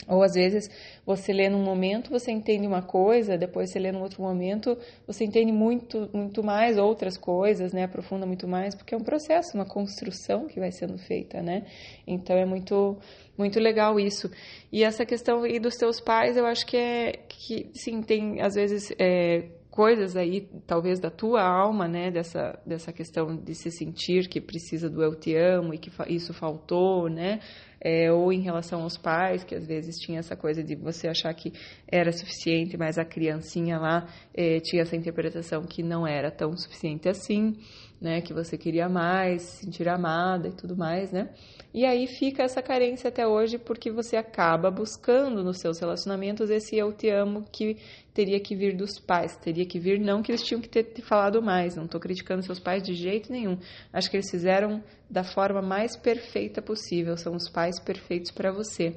Ou 0.08 0.22
às 0.22 0.32
vezes 0.34 0.68
você 1.06 1.32
lê 1.32 1.48
num 1.48 1.62
momento, 1.62 2.10
você 2.10 2.32
entende 2.32 2.66
uma 2.66 2.82
coisa, 2.82 3.38
depois 3.38 3.70
você 3.70 3.78
lê 3.78 3.92
num 3.92 4.02
outro 4.02 4.22
momento, 4.22 4.76
você 5.06 5.24
entende 5.24 5.52
muito, 5.52 6.10
muito 6.12 6.42
mais 6.42 6.78
outras 6.78 7.16
coisas, 7.16 7.72
né? 7.72 7.84
Aprofunda 7.84 8.26
muito 8.26 8.48
mais, 8.48 8.74
porque 8.74 8.94
é 8.94 8.98
um 8.98 9.04
processo, 9.04 9.56
uma 9.56 9.66
construção 9.66 10.46
que 10.46 10.58
vai 10.58 10.72
sendo 10.72 10.98
feita, 10.98 11.40
né? 11.40 11.64
Então 12.06 12.36
é 12.36 12.44
muito, 12.44 12.98
muito 13.38 13.60
legal 13.60 13.98
isso. 14.00 14.30
E 14.72 14.82
essa 14.82 15.06
questão 15.06 15.46
e 15.46 15.60
dos 15.60 15.76
teus 15.76 16.00
pais, 16.00 16.36
eu 16.36 16.46
acho 16.46 16.66
que 16.66 16.76
é 16.76 17.12
que 17.28 17.70
sim, 17.74 18.02
tem 18.02 18.40
às 18.40 18.54
vezes 18.54 18.92
é, 18.98 19.48
coisas 19.72 20.16
aí, 20.16 20.46
talvez 20.66 21.00
da 21.00 21.10
tua 21.10 21.42
alma, 21.42 21.88
né, 21.88 22.10
dessa, 22.10 22.60
dessa 22.64 22.92
questão 22.92 23.34
de 23.34 23.54
se 23.54 23.70
sentir 23.70 24.28
que 24.28 24.38
precisa 24.38 24.88
do 24.88 25.02
eu 25.02 25.18
te 25.18 25.34
amo 25.34 25.72
e 25.72 25.78
que 25.78 25.90
isso 26.08 26.34
faltou, 26.34 27.08
né, 27.08 27.40
é, 27.84 28.12
ou 28.12 28.32
em 28.32 28.40
relação 28.40 28.82
aos 28.82 28.96
pais, 28.96 29.42
que 29.42 29.54
às 29.54 29.66
vezes 29.66 29.96
tinha 29.96 30.20
essa 30.20 30.36
coisa 30.36 30.62
de 30.62 30.76
você 30.76 31.08
achar 31.08 31.34
que 31.34 31.52
era 31.90 32.12
suficiente, 32.12 32.76
mas 32.76 32.96
a 32.96 33.04
criancinha 33.04 33.78
lá 33.78 34.06
é, 34.32 34.60
tinha 34.60 34.82
essa 34.82 34.96
interpretação 34.96 35.64
que 35.64 35.82
não 35.82 36.06
era 36.06 36.30
tão 36.30 36.56
suficiente 36.56 37.08
assim, 37.08 37.56
né, 38.02 38.20
que 38.20 38.34
você 38.34 38.58
queria 38.58 38.88
mais, 38.88 39.42
se 39.42 39.64
sentir 39.64 39.88
amada 39.88 40.48
e 40.48 40.52
tudo 40.52 40.76
mais, 40.76 41.12
né, 41.12 41.30
e 41.72 41.86
aí 41.86 42.06
fica 42.06 42.42
essa 42.42 42.60
carência 42.60 43.08
até 43.08 43.26
hoje 43.26 43.56
porque 43.56 43.90
você 43.90 44.16
acaba 44.16 44.70
buscando 44.70 45.42
nos 45.42 45.58
seus 45.58 45.78
relacionamentos 45.78 46.50
esse 46.50 46.76
eu 46.76 46.92
te 46.92 47.08
amo 47.08 47.44
que 47.50 47.78
teria 48.12 48.38
que 48.40 48.54
vir 48.54 48.76
dos 48.76 48.98
pais, 48.98 49.36
teria 49.36 49.64
que 49.64 49.78
vir, 49.78 49.98
não 49.98 50.22
que 50.22 50.30
eles 50.30 50.42
tinham 50.42 50.60
que 50.60 50.68
ter, 50.68 50.82
ter 50.82 51.02
falado 51.02 51.40
mais, 51.40 51.76
não 51.76 51.84
estou 51.84 52.00
criticando 52.00 52.42
seus 52.42 52.60
pais 52.60 52.82
de 52.82 52.92
jeito 52.94 53.32
nenhum. 53.32 53.56
Acho 53.92 54.10
que 54.10 54.16
eles 54.16 54.30
fizeram 54.30 54.82
da 55.08 55.24
forma 55.24 55.62
mais 55.62 55.96
perfeita 55.96 56.60
possível, 56.60 57.16
são 57.16 57.34
os 57.34 57.48
pais 57.48 57.80
perfeitos 57.80 58.30
para 58.30 58.52
você. 58.52 58.94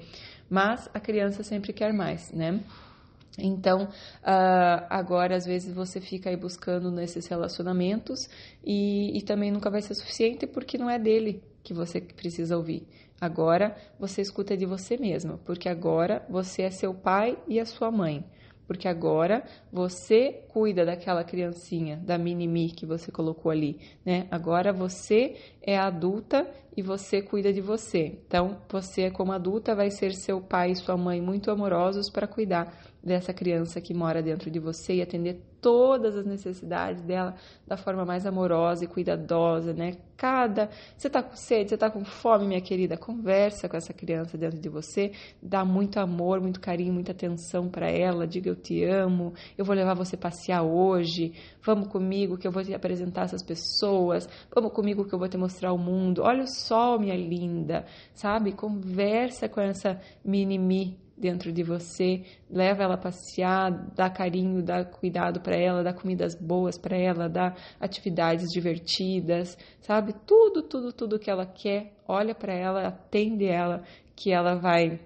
Mas 0.50 0.90
a 0.94 1.00
criança 1.00 1.44
sempre 1.44 1.72
quer 1.72 1.94
mais, 1.94 2.32
né? 2.32 2.60
Então, 3.38 3.84
uh, 3.84 4.86
agora 4.90 5.36
às 5.36 5.46
vezes 5.46 5.74
você 5.74 6.00
fica 6.00 6.30
aí 6.30 6.38
buscando 6.38 6.90
nesses 6.90 7.28
relacionamentos 7.28 8.30
e, 8.64 9.18
e 9.18 9.22
também 9.22 9.52
nunca 9.52 9.70
vai 9.70 9.82
ser 9.82 9.94
suficiente 9.96 10.48
porque 10.48 10.78
não 10.78 10.90
é 10.90 10.98
dele 10.98 11.44
que 11.64 11.74
você 11.74 12.00
precisa 12.00 12.56
ouvir. 12.56 12.88
Agora 13.20 13.76
você 14.00 14.22
escuta 14.22 14.56
de 14.56 14.66
você 14.66 14.98
mesma, 14.98 15.40
porque 15.46 15.68
agora 15.68 16.26
você 16.30 16.64
é 16.64 16.70
seu 16.70 16.94
pai 16.94 17.38
e 17.48 17.60
a 17.60 17.66
sua 17.66 17.92
mãe 17.92 18.24
porque 18.68 18.88
agora 18.88 19.44
você 19.72 20.44
cuida 20.50 20.86
daquela 20.86 21.24
criancinha, 21.24 21.98
da 21.98 22.18
mini-me 22.18 22.70
que 22.72 22.86
você 22.86 23.12
colocou 23.12 23.52
ali, 23.52 23.80
né? 24.06 24.28
Agora 24.32 24.74
você 24.74 25.36
é 25.62 25.78
adulta 25.78 26.48
e 26.76 26.82
você 26.82 27.22
cuida 27.22 27.54
de 27.54 27.62
você. 27.62 28.20
Então, 28.28 28.58
você 28.70 29.10
como 29.10 29.32
adulta 29.32 29.74
vai 29.74 29.90
ser 29.90 30.14
seu 30.14 30.42
pai 30.42 30.72
e 30.72 30.76
sua 30.76 30.98
mãe 30.98 31.22
muito 31.22 31.50
amorosos 31.50 32.10
para 32.10 32.28
cuidar 32.28 32.76
dessa 33.04 33.34
criança 33.34 33.80
que 33.80 33.94
mora 33.94 34.22
dentro 34.22 34.50
de 34.50 34.60
você 34.60 34.96
e 34.96 35.02
atender 35.02 35.42
todas 35.66 36.16
as 36.16 36.28
necessidades 36.28 37.02
dela 37.02 37.34
da 37.66 37.76
forma 37.76 38.06
mais 38.06 38.24
amorosa 38.24 38.86
e 38.86 38.88
cuidadosa, 38.88 39.74
né? 39.74 39.94
Cada 40.16 40.70
você 40.96 41.10
tá 41.10 41.24
com 41.24 41.36
sede, 41.36 41.72
você 41.72 41.78
tá 41.78 41.90
com 41.90 42.06
fome, 42.06 42.46
minha 42.46 42.62
querida, 42.62 42.96
conversa 42.96 43.68
com 43.68 43.76
essa 43.76 43.92
criança 43.92 44.38
dentro 44.38 44.60
de 44.60 44.70
você, 44.70 45.12
dá 45.42 45.66
muito 45.66 46.00
amor, 46.00 46.40
muito 46.40 46.60
carinho, 46.60 46.94
muita 46.94 47.14
atenção 47.14 47.68
para 47.68 47.90
ela, 47.90 48.28
diga 48.28 48.48
eu 48.48 48.56
te 48.56 48.84
amo, 48.84 49.34
eu 49.58 49.66
vou 49.66 49.76
levar 49.76 49.96
você 49.96 50.16
passear 50.16 50.62
hoje, 50.62 51.34
vamos 51.64 51.88
comigo 51.88 52.38
que 52.38 52.48
eu 52.48 52.52
vou 52.52 52.64
te 52.64 52.72
apresentar 52.72 53.24
essas 53.24 53.42
pessoas, 53.42 54.30
vamos 54.54 54.72
comigo 54.72 55.04
que 55.04 55.16
eu 55.16 55.20
vou 55.20 55.28
te 55.28 55.36
mostrar 55.36 55.74
o 55.74 55.80
mundo. 55.80 56.22
Olha 56.22 56.44
o 56.44 56.48
sol, 56.48 57.00
minha 57.00 57.18
linda, 57.18 57.88
sabe? 58.14 58.52
Conversa 58.52 59.50
com 59.50 59.60
essa 59.60 60.00
mini 60.24 60.60
me 60.60 61.05
dentro 61.18 61.52
de 61.52 61.64
você, 61.64 62.24
leva 62.50 62.84
ela 62.84 62.96
a 62.96 62.98
passear, 62.98 63.72
dá 63.96 64.10
carinho, 64.10 64.62
dá 64.62 64.84
cuidado 64.84 65.40
para 65.40 65.56
ela, 65.56 65.84
dá 65.84 65.94
comidas 65.94 66.36
boas 66.36 66.78
para 66.78 66.98
ela, 66.98 67.30
dá 67.30 67.56
atividades 67.80 68.50
divertidas, 68.52 69.58
sabe? 69.82 70.14
Tudo, 70.26 70.62
tudo, 70.62 70.92
tudo 70.92 71.20
que 71.20 71.30
ela 71.30 71.46
quer, 71.46 71.94
olha 72.08 72.36
para 72.36 72.54
ela, 72.54 72.88
atende 72.88 73.46
ela, 73.46 73.84
que 74.16 74.32
ela 74.32 74.56
vai 74.56 75.00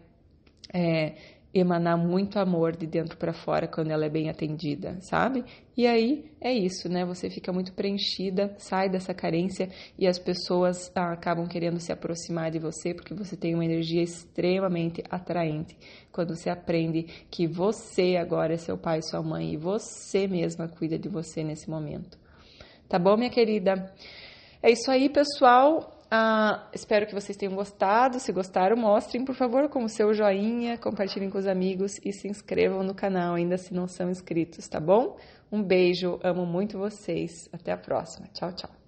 é, 0.74 1.16
emanar 1.54 1.98
muito 1.98 2.38
amor 2.38 2.76
de 2.76 2.86
dentro 2.86 3.18
para 3.18 3.34
fora 3.34 3.68
quando 3.68 3.90
ela 3.90 4.06
é 4.06 4.10
bem 4.10 4.30
atendida, 4.30 4.98
sabe? 5.02 5.44
E 5.76 5.88
aí 5.88 6.32
é 6.40 6.54
isso, 6.54 6.88
né? 6.88 7.04
Você 7.06 7.30
fica 7.30 7.52
muito 7.52 7.74
preenchida, 7.74 8.54
sai 8.58 8.90
dessa 8.90 9.14
carência 9.14 9.70
e 9.98 10.08
as 10.08 10.20
pessoas 10.20 10.92
ah, 10.96 11.12
acabam 11.12 11.48
querendo 11.48 11.80
se 11.80 11.92
aproximar 11.92 12.52
de 12.52 12.60
você 12.60 12.94
porque 12.94 13.14
você 13.14 13.36
tem 13.36 13.56
uma 13.56 13.66
energia 13.66 14.04
extremamente 14.04 15.04
atraente. 15.10 15.76
Quando 16.12 16.36
você 16.36 16.50
aprende 16.50 17.04
que 17.32 17.48
você 17.48 18.16
agora 18.16 18.54
é 18.54 18.58
seu 18.58 18.78
pai 18.78 19.02
sua 19.02 19.24
mãe 19.24 19.54
e 19.54 19.58
você 19.58 20.28
mesma 20.28 20.68
cuida 20.68 21.00
de 21.00 21.10
você 21.10 21.44
nesse 21.44 21.70
momento. 21.70 22.18
Tá 22.88 23.00
bom, 23.00 23.18
minha 23.18 23.30
querida? 23.30 23.94
É 24.62 24.72
isso 24.72 24.92
aí, 24.92 25.10
pessoal. 25.10 25.99
Ah, 26.12 26.68
espero 26.74 27.06
que 27.06 27.14
vocês 27.14 27.38
tenham 27.38 27.54
gostado. 27.54 28.20
Se 28.20 28.32
gostaram, 28.32 28.76
mostrem, 28.76 29.24
por 29.24 29.36
favor, 29.36 29.70
com 29.70 29.84
o 29.84 29.90
seu 29.90 30.14
joinha, 30.14 30.78
compartilhem 30.78 31.30
com 31.30 31.38
os 31.38 31.46
amigos 31.46 32.00
e 32.04 32.12
se 32.12 32.28
inscrevam 32.28 32.84
no 32.84 32.96
canal, 32.96 33.36
ainda 33.36 33.58
se 33.58 33.74
não 33.74 33.88
são 33.88 34.10
inscritos, 34.10 34.68
tá 34.68 34.80
bom? 34.80 35.18
Um 35.52 35.62
beijo, 35.62 36.20
amo 36.24 36.46
muito 36.46 36.78
vocês. 36.78 37.48
Até 37.54 37.72
a 37.72 37.78
próxima. 37.78 38.28
Tchau, 38.34 38.52
tchau. 38.54 38.79